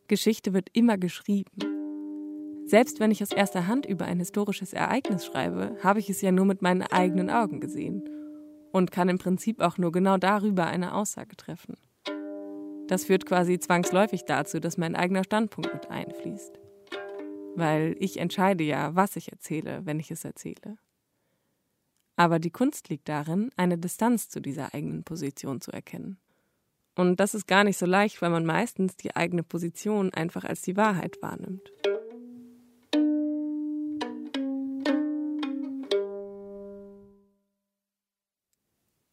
[0.08, 1.50] Geschichte wird immer geschrieben.
[2.64, 6.32] Selbst wenn ich aus erster Hand über ein historisches Ereignis schreibe, habe ich es ja
[6.32, 8.08] nur mit meinen eigenen Augen gesehen
[8.72, 11.76] und kann im Prinzip auch nur genau darüber eine Aussage treffen.
[12.88, 16.58] Das führt quasi zwangsläufig dazu, dass mein eigener Standpunkt mit einfließt.
[17.54, 20.78] Weil ich entscheide ja, was ich erzähle, wenn ich es erzähle.
[22.16, 26.18] Aber die Kunst liegt darin, eine Distanz zu dieser eigenen Position zu erkennen.
[26.96, 30.62] Und das ist gar nicht so leicht, weil man meistens die eigene Position einfach als
[30.62, 31.70] die Wahrheit wahrnimmt.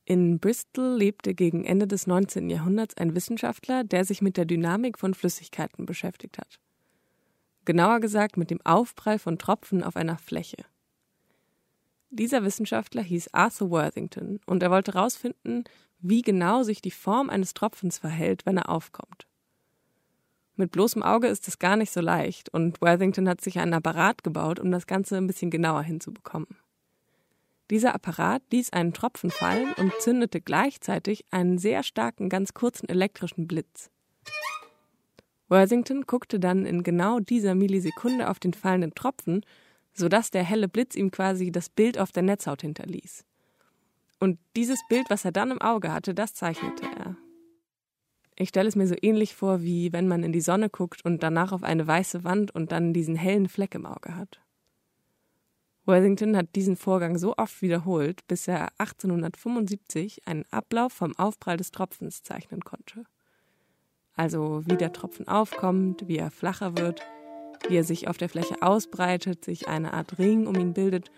[0.08, 2.47] In Bristol lebte gegen Ende des 19.
[2.51, 6.60] Jahrhunderts ein Wissenschaftler, der sich mit der Dynamik von Flüssigkeiten beschäftigt hat.
[7.66, 10.64] Genauer gesagt mit dem Aufprall von Tropfen auf einer Fläche.
[12.12, 15.64] Dieser Wissenschaftler hieß Arthur Worthington und er wollte herausfinden,
[15.97, 19.26] wie genau sich die Form eines Tropfens verhält, wenn er aufkommt.
[20.56, 24.24] Mit bloßem Auge ist es gar nicht so leicht und Worthington hat sich einen Apparat
[24.24, 26.47] gebaut, um das Ganze ein bisschen genauer hinzubekommen.
[27.72, 33.47] Dieser Apparat ließ einen Tropfen fallen und zündete gleichzeitig einen sehr starken, ganz kurzen elektrischen
[33.47, 33.89] Blitz.
[35.49, 39.45] Worthington guckte dann in genau dieser Millisekunde auf den fallenden Tropfen,
[39.93, 43.26] sodass der helle Blitz ihm quasi das Bild auf der Netzhaut hinterließ.
[44.20, 47.18] Und dieses Bild, was er dann im Auge hatte, das zeichnete er.
[48.38, 51.24] Ich stelle es mir so ähnlich vor, wie wenn man in die Sonne guckt und
[51.24, 54.41] danach auf eine weiße Wand und dann diesen hellen Fleck im Auge hat.
[55.86, 61.71] Worthington hat diesen Vorgang so oft wiederholt, bis er 1875 einen Ablauf vom Aufprall des
[61.71, 63.03] Tropfens zeichnen konnte.
[64.15, 67.01] Also wie der Tropfen aufkommt, wie er flacher wird,
[67.67, 71.11] wie er sich auf der Fläche ausbreitet, sich eine Art Ring um ihn bildet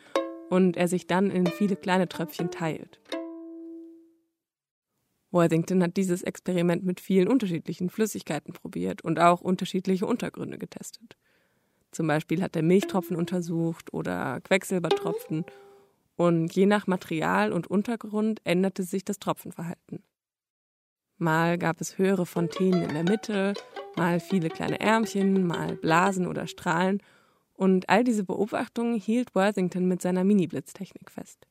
[0.49, 2.99] und er sich dann in viele kleine Tröpfchen teilt.
[5.31, 11.17] Worthington hat dieses Experiment mit vielen unterschiedlichen Flüssigkeiten probiert und auch unterschiedliche Untergründe getestet.
[11.91, 15.45] Zum Beispiel hat er Milchtropfen untersucht oder Quecksilbertropfen
[16.15, 20.03] und je nach Material und Untergrund änderte sich das Tropfenverhalten.
[21.17, 23.53] Mal gab es höhere Fontänen in der Mitte,
[23.95, 27.01] mal viele kleine Ärmchen, mal Blasen oder Strahlen
[27.53, 31.47] und all diese Beobachtungen hielt Worthington mit seiner Mini-Blitztechnik fest.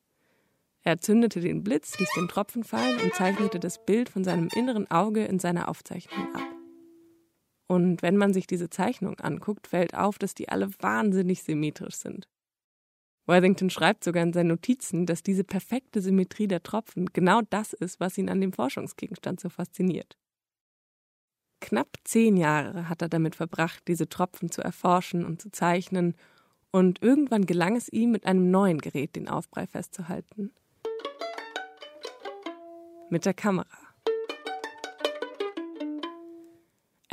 [0.83, 4.89] Er zündete den Blitz, ließ den Tropfen fallen und zeichnete das Bild von seinem inneren
[4.89, 6.56] Auge in seiner Aufzeichnung ab.
[7.67, 12.27] Und wenn man sich diese Zeichnung anguckt, fällt auf, dass die alle wahnsinnig symmetrisch sind.
[13.25, 17.99] Worthington schreibt sogar in seinen Notizen, dass diese perfekte Symmetrie der Tropfen genau das ist,
[17.99, 20.17] was ihn an dem Forschungsgegenstand so fasziniert.
[21.59, 26.15] Knapp zehn Jahre hat er damit verbracht, diese Tropfen zu erforschen und zu zeichnen,
[26.71, 30.53] und irgendwann gelang es ihm, mit einem neuen Gerät den Aufprall festzuhalten.
[33.09, 33.86] Mit der Kamera.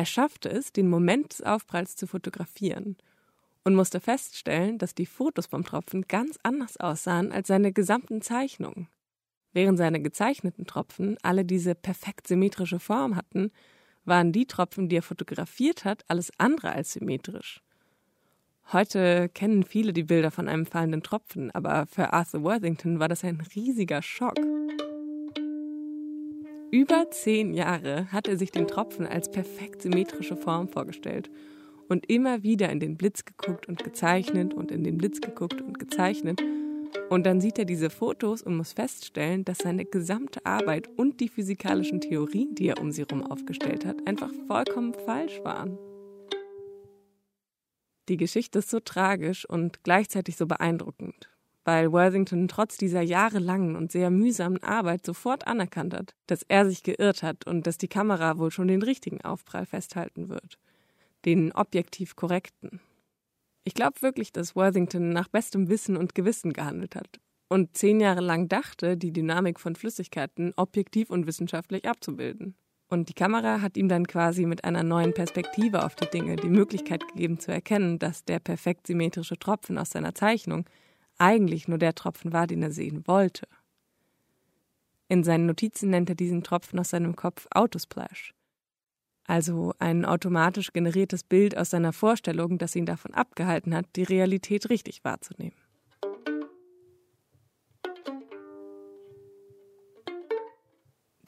[0.04, 2.98] Er schaffte es, den Moment des Aufpralls zu fotografieren
[3.64, 8.88] und musste feststellen, dass die Fotos vom Tropfen ganz anders aussahen als seine gesamten Zeichnungen.
[9.54, 13.50] Während seine gezeichneten Tropfen alle diese perfekt symmetrische Form hatten,
[14.04, 17.62] waren die Tropfen, die er fotografiert hat, alles andere als symmetrisch.
[18.74, 23.24] Heute kennen viele die Bilder von einem fallenden Tropfen, aber für Arthur Worthington war das
[23.24, 24.36] ein riesiger Schock.
[26.74, 31.30] Über zehn Jahre hat er sich den Tropfen als perfekt symmetrische Form vorgestellt
[31.88, 35.78] und immer wieder in den Blitz geguckt und gezeichnet und in den Blitz geguckt und
[35.78, 36.42] gezeichnet.
[37.10, 41.28] Und dann sieht er diese Fotos und muss feststellen, dass seine gesamte Arbeit und die
[41.28, 45.78] physikalischen Theorien, die er um sie herum aufgestellt hat, einfach vollkommen falsch waren.
[48.08, 51.30] Die Geschichte ist so tragisch und gleichzeitig so beeindruckend
[51.64, 56.82] weil Worthington trotz dieser jahrelangen und sehr mühsamen Arbeit sofort anerkannt hat, dass er sich
[56.82, 60.58] geirrt hat und dass die Kamera wohl schon den richtigen Aufprall festhalten wird,
[61.24, 62.80] den objektiv korrekten.
[63.64, 68.20] Ich glaube wirklich, dass Worthington nach bestem Wissen und Gewissen gehandelt hat und zehn Jahre
[68.20, 72.56] lang dachte, die Dynamik von Flüssigkeiten objektiv und wissenschaftlich abzubilden.
[72.88, 76.48] Und die Kamera hat ihm dann quasi mit einer neuen Perspektive auf die Dinge die
[76.48, 80.66] Möglichkeit gegeben zu erkennen, dass der perfekt symmetrische Tropfen aus seiner Zeichnung
[81.18, 83.46] eigentlich nur der Tropfen war, den er sehen wollte.
[85.08, 88.34] In seinen Notizen nennt er diesen Tropfen aus seinem Kopf Autosplash,
[89.26, 94.70] also ein automatisch generiertes Bild aus seiner Vorstellung, das ihn davon abgehalten hat, die Realität
[94.70, 95.56] richtig wahrzunehmen.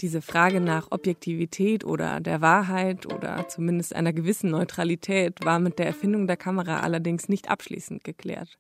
[0.03, 5.87] Diese Frage nach Objektivität oder der Wahrheit oder zumindest einer gewissen Neutralität war mit der
[5.87, 8.59] Erfindung der Kamera allerdings nicht abschließend geklärt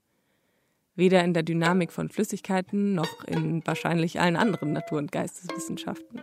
[0.96, 6.22] weder in der Dynamik von Flüssigkeiten noch in wahrscheinlich allen anderen Natur- und Geisteswissenschaften.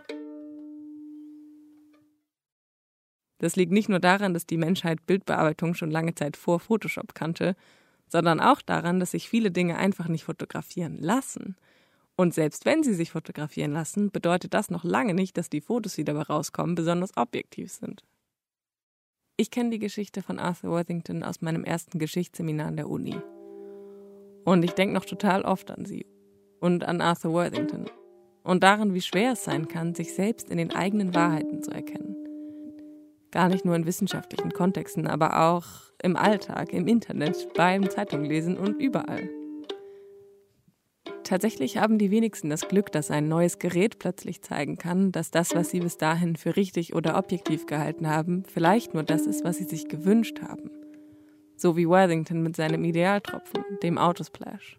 [3.38, 7.56] Das liegt nicht nur daran, dass die Menschheit Bildbearbeitung schon lange Zeit vor Photoshop kannte,
[8.08, 11.56] sondern auch daran, dass sich viele Dinge einfach nicht fotografieren lassen.
[12.16, 15.94] Und selbst wenn sie sich fotografieren lassen, bedeutet das noch lange nicht, dass die Fotos,
[15.94, 18.04] die dabei rauskommen, besonders objektiv sind.
[19.36, 23.16] Ich kenne die Geschichte von Arthur Worthington aus meinem ersten Geschichtsseminar an der Uni.
[24.44, 26.06] Und ich denke noch total oft an sie
[26.60, 27.86] und an Arthur Worthington
[28.42, 32.16] und daran, wie schwer es sein kann, sich selbst in den eigenen Wahrheiten zu erkennen.
[33.30, 35.64] Gar nicht nur in wissenschaftlichen Kontexten, aber auch
[36.02, 39.28] im Alltag, im Internet, beim Zeitunglesen und überall.
[41.24, 45.54] Tatsächlich haben die wenigsten das Glück, dass ein neues Gerät plötzlich zeigen kann, dass das,
[45.54, 49.56] was sie bis dahin für richtig oder objektiv gehalten haben, vielleicht nur das ist, was
[49.56, 50.70] sie sich gewünscht haben
[51.56, 54.78] so wie Worthington mit seinem Idealtropfen, dem Autosplash.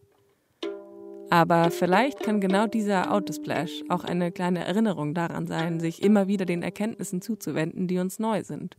[1.29, 6.45] Aber vielleicht kann genau dieser Autosplash auch eine kleine Erinnerung daran sein, sich immer wieder
[6.45, 8.77] den Erkenntnissen zuzuwenden, die uns neu sind.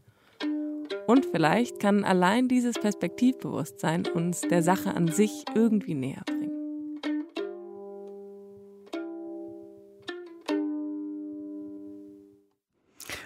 [1.06, 6.46] Und vielleicht kann allein dieses Perspektivbewusstsein uns der Sache an sich irgendwie näher bringen.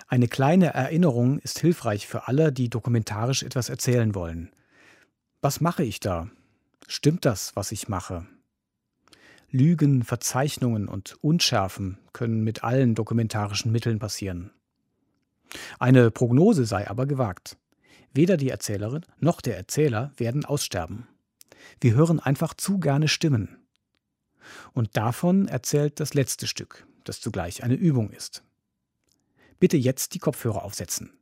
[0.08, 4.50] Eine kleine Erinnerung ist hilfreich für alle, die dokumentarisch etwas erzählen wollen.
[5.43, 6.28] Was mache ich da?
[6.86, 8.26] Stimmt das, was ich mache?
[9.51, 14.51] Lügen, Verzeichnungen und Unschärfen können mit allen dokumentarischen Mitteln passieren.
[15.78, 17.57] Eine Prognose sei aber gewagt.
[18.12, 21.09] Weder die Erzählerin noch der Erzähler werden aussterben.
[21.80, 23.57] Wir hören einfach zu gerne Stimmen.
[24.74, 28.43] Und davon erzählt das letzte Stück, das zugleich eine Übung ist.
[29.59, 31.14] Bitte jetzt die Kopfhörer aufsetzen.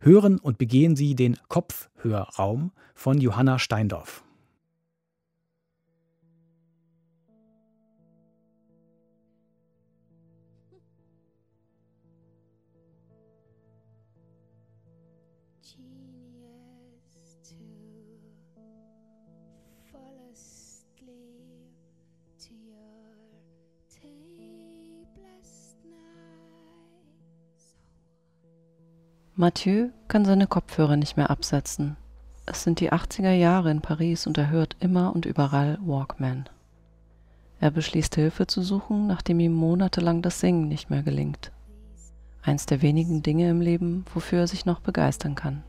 [0.00, 4.24] Hören und begehen Sie den Kopfhörraum von Johanna Steindorf.
[29.40, 31.96] Mathieu kann seine Kopfhörer nicht mehr absetzen.
[32.44, 36.46] Es sind die 80er Jahre in Paris und er hört immer und überall Walkman.
[37.58, 41.52] Er beschließt Hilfe zu suchen, nachdem ihm monatelang das Singen nicht mehr gelingt.
[42.42, 45.62] Eins der wenigen Dinge im Leben, wofür er sich noch begeistern kann.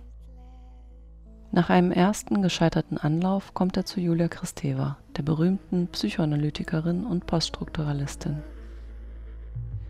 [1.53, 8.43] Nach einem ersten gescheiterten Anlauf kommt er zu Julia Kristeva, der berühmten Psychoanalytikerin und Poststrukturalistin.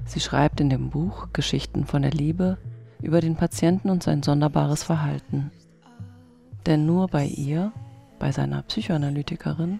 [0.06, 2.60] Sie schreibt in dem Buch Geschichten von der Liebe
[3.02, 5.52] über den Patienten und sein sonderbares Verhalten.
[6.66, 7.72] Denn nur bei ihr,
[8.20, 9.80] bei seiner Psychoanalytikerin,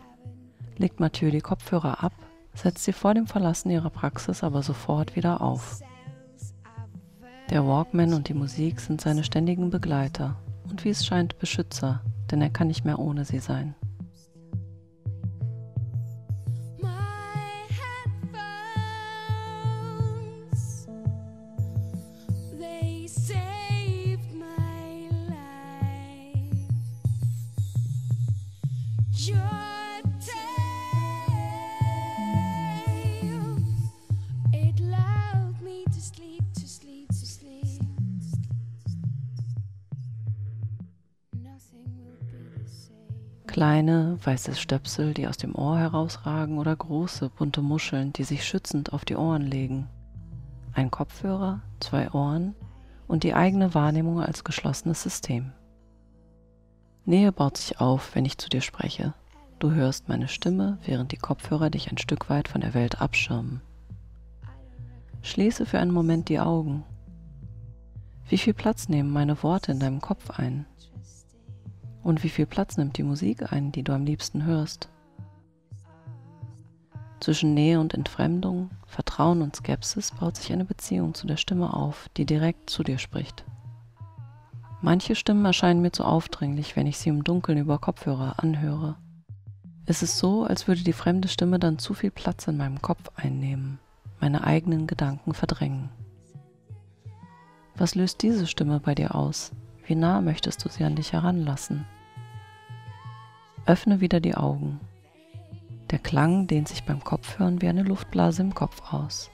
[0.78, 2.14] legt Mathieu die Kopfhörer ab,
[2.54, 5.80] setzt sie vor dem Verlassen ihrer Praxis aber sofort wieder auf.
[7.50, 10.38] Der Walkman und die Musik sind seine ständigen Begleiter
[10.70, 12.02] und wie es scheint Beschützer,
[12.32, 13.76] denn er kann nicht mehr ohne sie sein.
[44.24, 49.04] Weiße Stöpsel, die aus dem Ohr herausragen oder große, bunte Muscheln, die sich schützend auf
[49.04, 49.88] die Ohren legen.
[50.74, 52.56] Ein Kopfhörer, zwei Ohren
[53.08, 55.52] und die eigene Wahrnehmung als geschlossenes System.
[57.06, 59.14] Nähe baut sich auf, wenn ich zu dir spreche.
[59.60, 63.62] Du hörst meine Stimme, während die Kopfhörer dich ein Stück weit von der Welt abschirmen.
[65.24, 66.84] Schließe für einen Moment die Augen.
[68.30, 70.66] Wie viel Platz nehmen meine Worte in deinem Kopf ein?
[72.04, 74.90] Und wie viel Platz nimmt die Musik ein, die du am liebsten hörst?
[77.20, 82.10] Zwischen Nähe und Entfremdung, Vertrauen und Skepsis baut sich eine Beziehung zu der Stimme auf,
[82.18, 83.46] die direkt zu dir spricht.
[84.82, 88.96] Manche Stimmen erscheinen mir zu aufdringlich, wenn ich sie im Dunkeln über Kopfhörer anhöre.
[89.86, 93.12] Es ist so, als würde die fremde Stimme dann zu viel Platz in meinem Kopf
[93.16, 93.78] einnehmen,
[94.20, 95.90] meine eigenen Gedanken verdrängen.
[97.76, 99.52] Was löst diese Stimme bei dir aus?
[99.92, 101.86] Wie nah möchtest du sie an dich heranlassen?
[103.66, 104.80] Öffne wieder die Augen.
[105.90, 109.32] Der Klang dehnt sich beim Kopfhören wie eine Luftblase im Kopf aus,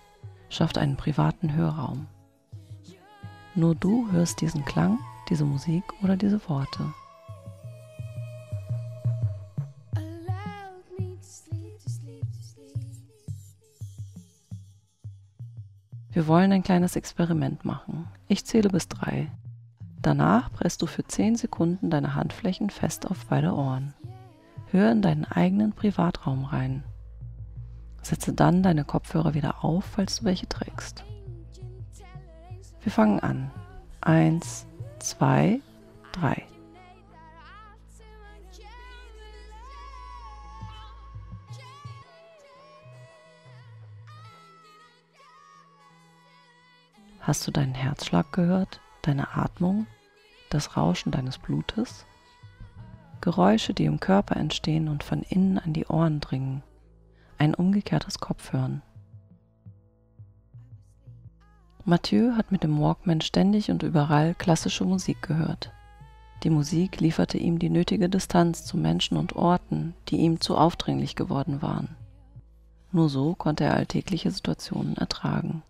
[0.49, 2.07] schafft einen privaten Hörraum.
[3.53, 4.97] Nur du hörst diesen Klang,
[5.29, 6.91] diese Musik oder diese Worte.
[16.09, 18.07] Wir wollen ein kleines Experiment machen.
[18.27, 19.29] Ich zähle bis drei.
[20.07, 23.93] Danach presst du für 10 Sekunden deine Handflächen fest auf beide Ohren.
[24.71, 26.85] Hör in deinen eigenen Privatraum rein.
[28.01, 31.03] Setze dann deine Kopfhörer wieder auf, falls du welche trägst.
[32.81, 33.51] Wir fangen an.
[33.99, 34.65] Eins,
[34.99, 35.59] zwei,
[36.13, 36.45] drei.
[47.19, 48.79] Hast du deinen Herzschlag gehört?
[49.07, 49.87] deine Atmung,
[50.49, 52.05] das Rauschen deines Blutes,
[53.21, 56.63] Geräusche, die im Körper entstehen und von innen an die Ohren dringen,
[57.37, 58.81] ein umgekehrtes Kopfhören.
[61.83, 65.71] Mathieu hat mit dem Walkman ständig und überall klassische Musik gehört.
[66.43, 71.15] Die Musik lieferte ihm die nötige Distanz zu Menschen und Orten, die ihm zu aufdringlich
[71.15, 71.95] geworden waren.
[72.91, 75.63] Nur so konnte er alltägliche Situationen ertragen.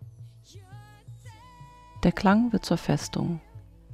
[2.04, 3.40] Der Klang wird zur Festung,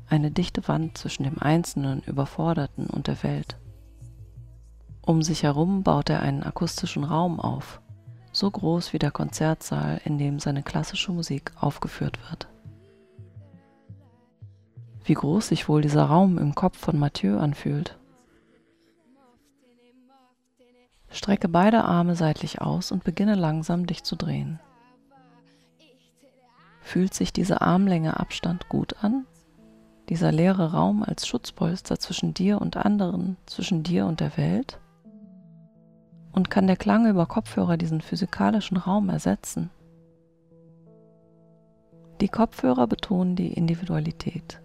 [0.09, 3.59] eine dichte Wand zwischen dem Einzelnen, Überforderten und der Welt.
[5.03, 7.81] Um sich herum baut er einen akustischen Raum auf,
[8.33, 12.49] so groß wie der Konzertsaal, in dem seine klassische Musik aufgeführt wird.
[15.05, 17.99] wie groß sich wohl dieser Raum im Kopf von Mathieu anfühlt.
[21.11, 24.59] Strecke beide Arme seitlich aus und beginne langsam dich zu drehen.
[26.81, 29.27] Fühlt sich diese Armlänge Abstand gut an?
[30.09, 34.79] Dieser leere Raum als Schutzpolster zwischen dir und anderen, zwischen dir und der Welt?
[36.33, 39.71] Und kann der Klang über Kopfhörer diesen physikalischen Raum ersetzen?
[42.21, 44.61] Die Kopfhörer betonen die Individualität.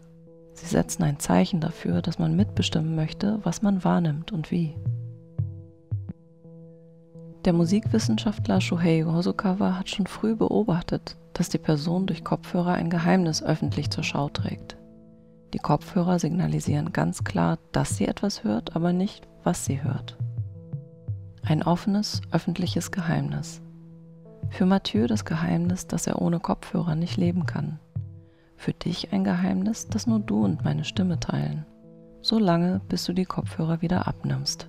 [0.54, 4.76] Sie setzen ein Zeichen dafür, dass man mitbestimmen möchte, was man wahrnimmt und wie.
[7.46, 13.42] Der Musikwissenschaftler Shuhei Hosokawa hat schon früh beobachtet, dass die Person durch Kopfhörer ein Geheimnis
[13.42, 14.79] öffentlich zur Schau trägt.
[15.54, 20.18] Die Kopfhörer signalisieren ganz klar, dass sie etwas hört, aber nicht, was sie hört.
[21.44, 23.62] Ein offenes, öffentliches Geheimnis.
[24.50, 27.80] Für Mathieu das Geheimnis, dass er ohne Kopfhörer nicht leben kann.
[28.58, 31.66] Für dich ein Geheimnis, das nur du und meine Stimme teilen.
[32.22, 34.68] So lange, bis du die Kopfhörer wieder abnimmst.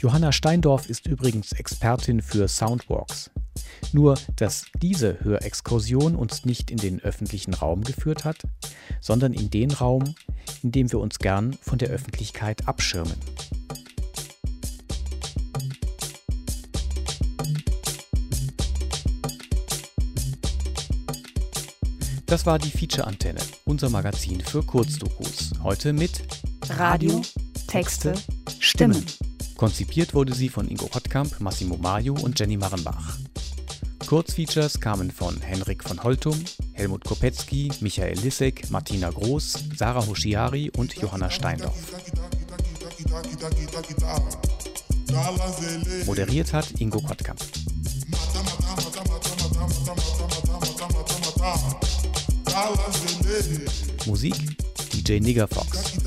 [0.00, 3.30] Johanna Steindorf ist übrigens Expertin für Soundwalks.
[3.92, 8.38] Nur, dass diese Hörexkursion uns nicht in den öffentlichen Raum geführt hat,
[9.02, 10.14] sondern in den Raum,
[10.62, 13.12] in dem wir uns gern von der Öffentlichkeit abschirmen.
[22.24, 25.50] Das war die Feature-Antenne, unser Magazin für Kurzdokus.
[25.62, 26.22] Heute mit
[26.70, 27.20] Radio,
[27.66, 28.14] Texte,
[28.60, 29.04] Stimmen.
[29.60, 33.18] Konzipiert wurde sie von Ingo Hottkamp, Massimo Maio und Jenny Marenbach.
[34.06, 36.42] Kurzfeatures kamen von Henrik von Holtum,
[36.72, 41.76] Helmut Kopetzky, Michael Lissek, Martina Groß, Sarah Hoschiari und Johanna Steindorf.
[46.06, 47.40] Moderiert hat Ingo Kottkamp.
[54.06, 54.36] Musik
[54.94, 56.00] DJ Nigger Fox.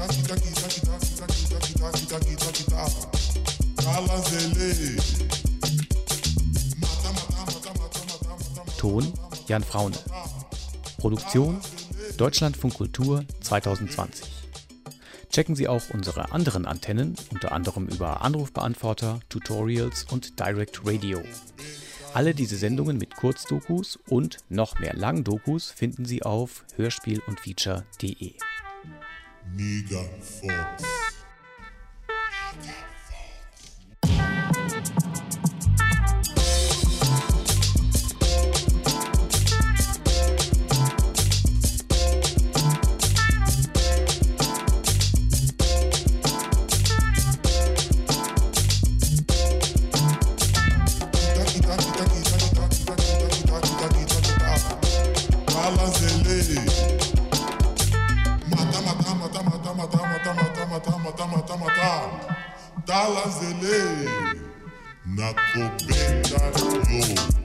[8.78, 9.14] Ton
[9.48, 9.96] Jan Fraune.
[10.98, 11.62] Produktion
[12.18, 14.26] Deutschlandfunk Kultur 2020.
[15.30, 21.22] Checken Sie auch unsere anderen Antennen, unter anderem über Anrufbeantworter, Tutorials und Direct Radio.
[22.16, 28.34] Alle diese Sendungen mit Kurzdokus und noch mehr Langdokus finden Sie auf hörspiel und feature.de.
[29.56, 31.12] Mega Fox.
[62.86, 64.10] Dalazele
[65.06, 66.44] na kopeta
[66.90, 67.43] yo.